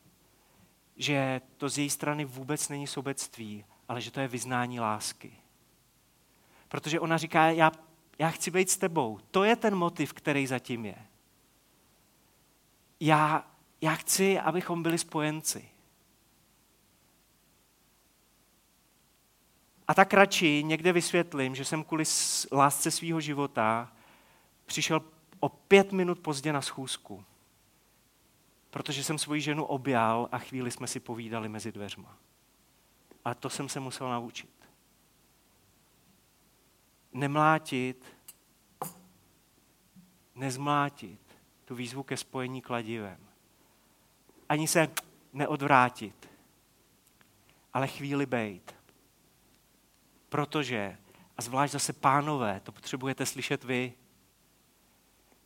že 0.98 1.42
to 1.58 1.70
z 1.70 1.78
její 1.78 1.90
strany 1.90 2.26
vůbec 2.26 2.70
není 2.70 2.88
sobectví, 2.88 3.66
ale 3.88 4.02
že 4.02 4.12
to 4.12 4.20
je 4.20 4.28
vyznání 4.28 4.80
lásky. 4.80 5.34
Protože 6.68 7.00
ona 7.00 7.18
říká, 7.18 7.46
já, 7.46 7.72
já 8.20 8.30
chci 8.30 8.52
být 8.52 8.70
s 8.70 8.78
tebou. 8.78 9.20
To 9.32 9.44
je 9.44 9.56
ten 9.56 9.76
motiv, 9.76 10.14
který 10.14 10.48
zatím 10.48 10.86
je. 10.86 10.96
Já, 13.00 13.48
já 13.82 13.96
chci, 13.96 14.40
abychom 14.40 14.84
byli 14.84 14.98
spojenci. 14.98 15.70
A 19.88 19.94
tak 19.94 20.14
radši 20.14 20.64
někde 20.64 20.94
vysvětlím, 20.94 21.56
že 21.56 21.66
jsem 21.66 21.84
kvůli 21.84 22.04
lásce 22.52 22.92
svého 22.92 23.22
života 23.22 23.92
přišel 24.66 25.02
o 25.40 25.50
pět 25.50 25.92
minut 25.92 26.20
pozdě 26.20 26.54
na 26.54 26.62
schůzku, 26.62 27.26
protože 28.70 29.04
jsem 29.04 29.18
svoji 29.18 29.42
ženu 29.42 29.66
objal 29.66 30.30
a 30.32 30.38
chvíli 30.38 30.72
jsme 30.72 30.88
si 30.88 31.00
povídali 31.00 31.50
mezi 31.50 31.72
dveřma. 31.72 32.18
A 33.26 33.34
to 33.34 33.50
jsem 33.50 33.70
se 33.70 33.80
musel 33.80 34.10
naučit. 34.10 34.70
Nemlátit, 37.14 38.06
nezmlátit 40.36 41.22
tu 41.66 41.76
výzvu 41.76 42.04
ke 42.04 42.18
spojení 42.18 42.62
kladivem. 42.62 43.18
Ani 44.50 44.68
se 44.68 44.88
neodvrátit, 45.34 46.30
ale 47.74 47.88
chvíli 47.88 48.26
bejt. 48.26 48.76
Protože, 50.30 50.98
a 51.38 51.42
zvlášť 51.42 51.74
zase 51.74 51.94
pánové, 51.94 52.60
to 52.60 52.72
potřebujete 52.72 53.26
slyšet 53.26 53.64
vy, 53.64 53.94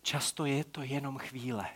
často 0.02 0.46
je 0.46 0.64
to 0.64 0.82
jenom 0.82 1.18
chvíle. 1.18 1.68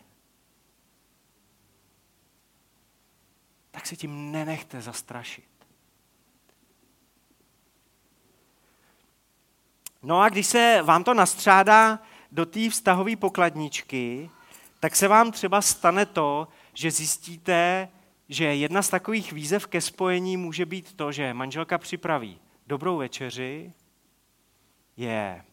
Tak 3.71 3.87
se 3.87 3.95
tím 3.95 4.31
nenechte 4.31 4.81
zastrašit. 4.81 5.49
No 10.03 10.21
a 10.21 10.29
když 10.29 10.47
se 10.47 10.81
vám 10.83 11.03
to 11.03 11.13
nastřádá 11.13 11.99
do 12.31 12.45
té 12.45 12.69
vztahové 12.69 13.15
pokladničky, 13.15 14.29
tak 14.79 14.95
se 14.95 15.07
vám 15.07 15.31
třeba 15.31 15.61
stane 15.61 16.05
to, 16.05 16.47
že 16.73 16.91
zjistíte, 16.91 17.89
že 18.29 18.45
jedna 18.55 18.81
z 18.81 18.89
takových 18.89 19.31
výzev 19.31 19.67
ke 19.67 19.81
spojení 19.81 20.37
může 20.37 20.65
být 20.65 20.93
to, 20.93 21.11
že 21.11 21.33
manželka 21.33 21.77
připraví 21.77 22.39
dobrou 22.67 22.97
večeři, 22.97 23.73
je 24.97 25.45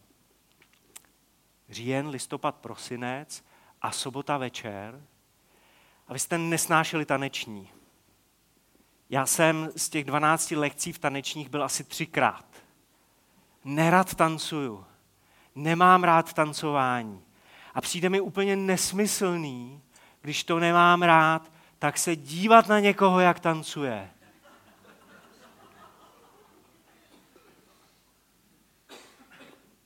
říjen, 1.69 2.07
listopad, 2.07 2.55
prosinec 2.55 3.43
a 3.81 3.91
sobota 3.91 4.37
večer 4.37 5.01
a 6.07 6.13
vy 6.13 6.19
jste 6.19 6.37
nesnášeli 6.37 7.05
taneční. 7.05 7.69
Já 9.09 9.25
jsem 9.25 9.69
z 9.75 9.89
těch 9.89 10.05
12 10.05 10.51
lekcí 10.51 10.93
v 10.93 10.99
tanečních 10.99 11.49
byl 11.49 11.63
asi 11.63 11.83
třikrát. 11.83 12.45
Nerad 13.63 14.15
tancuju. 14.15 14.85
Nemám 15.55 16.03
rád 16.03 16.33
tancování. 16.33 17.23
A 17.73 17.81
přijde 17.81 18.09
mi 18.09 18.21
úplně 18.21 18.55
nesmyslný, 18.55 19.81
když 20.21 20.43
to 20.43 20.59
nemám 20.59 21.01
rád, 21.01 21.51
tak 21.79 21.97
se 21.97 22.15
dívat 22.15 22.67
na 22.67 22.79
někoho, 22.79 23.19
jak 23.19 23.39
tancuje. 23.39 24.09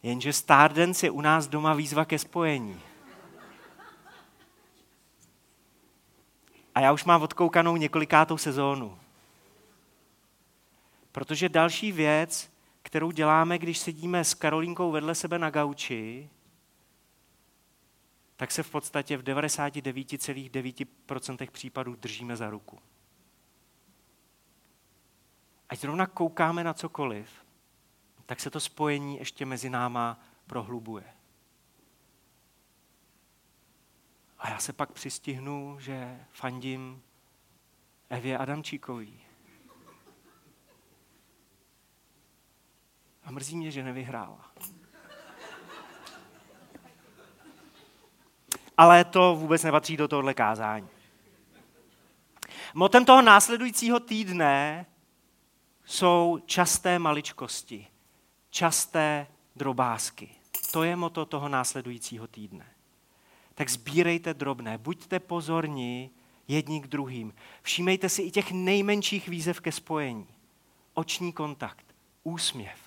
Jenže 0.07 0.33
Stardance 0.33 1.05
je 1.05 1.11
u 1.11 1.21
nás 1.21 1.47
doma 1.47 1.73
výzva 1.73 2.05
ke 2.05 2.19
spojení. 2.19 2.81
A 6.75 6.79
já 6.79 6.91
už 6.91 7.03
mám 7.03 7.21
odkoukanou 7.21 7.77
několikátou 7.77 8.37
sezónu. 8.37 8.99
Protože 11.11 11.49
další 11.49 11.91
věc, 11.91 12.51
kterou 12.81 13.11
děláme, 13.11 13.57
když 13.57 13.77
sedíme 13.77 14.23
s 14.23 14.33
Karolínkou 14.33 14.91
vedle 14.91 15.15
sebe 15.15 15.39
na 15.39 15.49
gauči, 15.49 16.29
tak 18.35 18.51
se 18.51 18.63
v 18.63 18.69
podstatě 18.69 19.17
v 19.17 19.23
99,9% 19.23 21.51
případů 21.51 21.95
držíme 21.95 22.37
za 22.37 22.49
ruku. 22.49 22.79
Ať 25.69 25.79
zrovna 25.79 26.07
koukáme 26.07 26.63
na 26.63 26.73
cokoliv, 26.73 27.46
tak 28.27 28.39
se 28.39 28.49
to 28.49 28.59
spojení 28.59 29.17
ještě 29.17 29.45
mezi 29.45 29.69
náma 29.69 30.19
prohlubuje. 30.47 31.03
A 34.39 34.49
já 34.49 34.59
se 34.59 34.73
pak 34.73 34.91
přistihnu, 34.91 35.77
že 35.79 36.25
fandím 36.31 37.03
Evě 38.09 38.37
Adamčíkový. 38.37 39.21
A 43.23 43.31
mrzí 43.31 43.57
mě, 43.57 43.71
že 43.71 43.83
nevyhrála. 43.83 44.51
Ale 48.77 49.05
to 49.05 49.35
vůbec 49.35 49.63
nepatří 49.63 49.97
do 49.97 50.07
tohohle 50.07 50.33
kázání. 50.33 50.89
Motem 52.73 53.05
toho 53.05 53.21
následujícího 53.21 53.99
týdne 53.99 54.85
jsou 55.85 56.39
časté 56.45 56.99
maličkosti 56.99 57.87
časté 58.57 59.27
drobásky. 59.55 60.29
To 60.71 60.83
je 60.83 60.95
moto 60.95 61.25
toho 61.25 61.49
následujícího 61.49 62.27
týdne. 62.27 62.65
Tak 63.55 63.69
sbírejte 63.69 64.33
drobné, 64.33 64.77
buďte 64.77 65.19
pozorní 65.19 66.09
jedni 66.47 66.81
k 66.81 66.87
druhým. 66.87 67.33
Všímejte 67.61 68.09
si 68.09 68.21
i 68.21 68.31
těch 68.31 68.51
nejmenších 68.51 69.29
výzev 69.29 69.61
ke 69.61 69.71
spojení. 69.71 70.27
Oční 70.93 71.33
kontakt, 71.33 71.85
úsměv, 72.23 72.79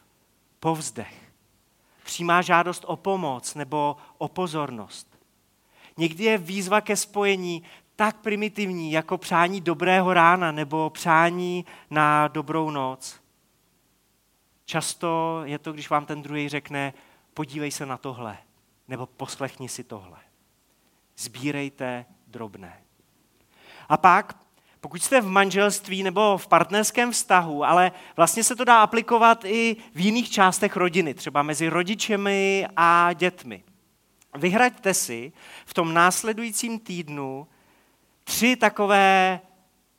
povzdech, 0.60 1.32
přímá 2.04 2.42
žádost 2.42 2.84
o 2.86 2.96
pomoc 2.96 3.54
nebo 3.54 3.96
o 4.18 4.28
pozornost. 4.28 5.18
Někdy 5.96 6.24
je 6.24 6.38
výzva 6.38 6.80
ke 6.80 6.96
spojení 6.96 7.62
tak 7.96 8.20
primitivní, 8.20 8.92
jako 8.92 9.18
přání 9.18 9.60
dobrého 9.60 10.14
rána 10.14 10.52
nebo 10.52 10.90
přání 10.90 11.64
na 11.90 12.28
dobrou 12.28 12.70
noc. 12.70 13.19
Často 14.70 15.42
je 15.44 15.58
to, 15.58 15.72
když 15.72 15.90
vám 15.90 16.06
ten 16.06 16.22
druhý 16.22 16.48
řekne, 16.48 16.94
podívej 17.34 17.70
se 17.70 17.86
na 17.86 17.96
tohle, 17.96 18.38
nebo 18.88 19.06
poslechni 19.06 19.68
si 19.68 19.84
tohle. 19.84 20.18
Sbírejte 21.16 22.06
drobné. 22.26 22.82
A 23.88 23.96
pak, 23.96 24.36
pokud 24.80 25.02
jste 25.02 25.20
v 25.20 25.26
manželství 25.26 26.02
nebo 26.02 26.38
v 26.38 26.46
partnerském 26.46 27.12
vztahu, 27.12 27.64
ale 27.64 27.92
vlastně 28.16 28.44
se 28.44 28.56
to 28.56 28.64
dá 28.64 28.82
aplikovat 28.82 29.44
i 29.44 29.76
v 29.94 30.00
jiných 30.00 30.30
částech 30.30 30.76
rodiny, 30.76 31.14
třeba 31.14 31.42
mezi 31.42 31.68
rodičemi 31.68 32.66
a 32.76 33.12
dětmi. 33.12 33.64
Vyhraďte 34.34 34.94
si 34.94 35.32
v 35.64 35.74
tom 35.74 35.94
následujícím 35.94 36.78
týdnu 36.78 37.46
tři 38.24 38.56
takové 38.56 39.40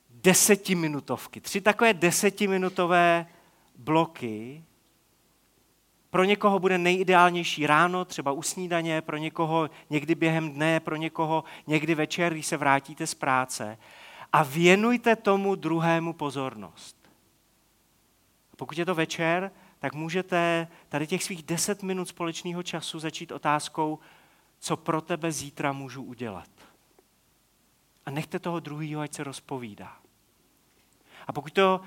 desetiminutovky, 0.10 1.42
tři 1.42 1.62
takové 1.62 1.94
desetiminutové 1.94 3.28
bloky. 3.84 4.64
Pro 6.10 6.24
někoho 6.24 6.60
bude 6.60 6.78
nejideálnější 6.78 7.68
ráno, 7.68 8.06
třeba 8.06 8.32
u 8.32 8.42
snídaně, 8.42 9.02
pro 9.02 9.18
někoho 9.18 9.70
někdy 9.90 10.16
během 10.16 10.52
dne, 10.52 10.80
pro 10.80 10.96
někoho 10.96 11.44
někdy 11.68 11.96
večer, 11.96 12.34
když 12.34 12.46
se 12.46 12.58
vrátíte 12.58 13.08
z 13.08 13.14
práce. 13.14 13.78
A 14.34 14.44
věnujte 14.44 15.16
tomu 15.16 15.56
druhému 15.56 16.14
pozornost. 16.14 16.98
Pokud 18.58 18.78
je 18.78 18.86
to 18.86 18.96
večer, 18.96 19.52
tak 19.80 19.94
můžete 19.94 20.68
tady 20.90 21.08
těch 21.08 21.24
svých 21.24 21.44
deset 21.44 21.84
minut 21.84 22.08
společného 22.08 22.64
času 22.64 23.00
začít 23.00 23.32
otázkou, 23.32 24.00
co 24.60 24.78
pro 24.78 25.02
tebe 25.02 25.32
zítra 25.32 25.72
můžu 25.72 26.04
udělat. 26.04 26.50
A 28.06 28.12
nechte 28.12 28.40
toho 28.40 28.60
druhého, 28.60 29.02
ať 29.02 29.14
se 29.14 29.24
rozpovídá. 29.24 29.98
A 31.28 31.34
pokud 31.34 31.54
to 31.54 31.82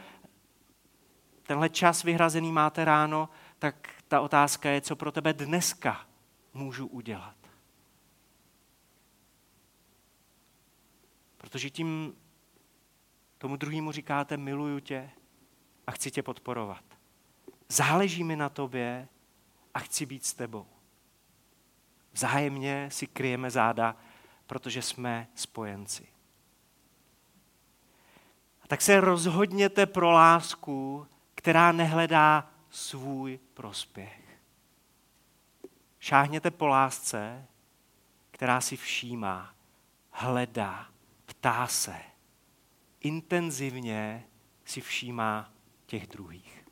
tenhle 1.46 1.68
čas 1.68 2.02
vyhrazený 2.02 2.52
máte 2.52 2.84
ráno, 2.84 3.28
tak 3.58 3.88
ta 4.08 4.20
otázka 4.20 4.70
je, 4.70 4.80
co 4.80 4.96
pro 4.96 5.12
tebe 5.12 5.32
dneska 5.32 6.06
můžu 6.54 6.86
udělat. 6.86 7.36
Protože 11.36 11.70
tím 11.70 12.14
tomu 13.38 13.56
druhému 13.56 13.92
říkáte, 13.92 14.36
miluju 14.36 14.80
tě 14.80 15.10
a 15.86 15.92
chci 15.92 16.10
tě 16.10 16.22
podporovat. 16.22 16.84
Záleží 17.68 18.24
mi 18.24 18.36
na 18.36 18.48
tobě 18.48 19.08
a 19.74 19.78
chci 19.78 20.06
být 20.06 20.24
s 20.24 20.34
tebou. 20.34 20.66
Vzájemně 22.12 22.88
si 22.92 23.06
kryjeme 23.06 23.50
záda, 23.50 23.96
protože 24.46 24.82
jsme 24.82 25.28
spojenci. 25.34 26.06
A 28.62 28.66
tak 28.66 28.82
se 28.82 29.00
rozhodněte 29.00 29.86
pro 29.86 30.10
lásku, 30.10 31.06
která 31.44 31.72
nehledá 31.72 32.50
svůj 32.70 33.38
prospěch. 33.54 34.40
Šáhněte 36.00 36.50
po 36.50 36.66
lásce, 36.66 37.46
která 38.30 38.60
si 38.60 38.76
všímá, 38.76 39.54
hledá, 40.10 40.88
ptá 41.26 41.66
se, 41.66 41.96
intenzivně 43.00 44.24
si 44.64 44.80
všímá 44.80 45.52
těch 45.86 46.06
druhých. 46.06 46.63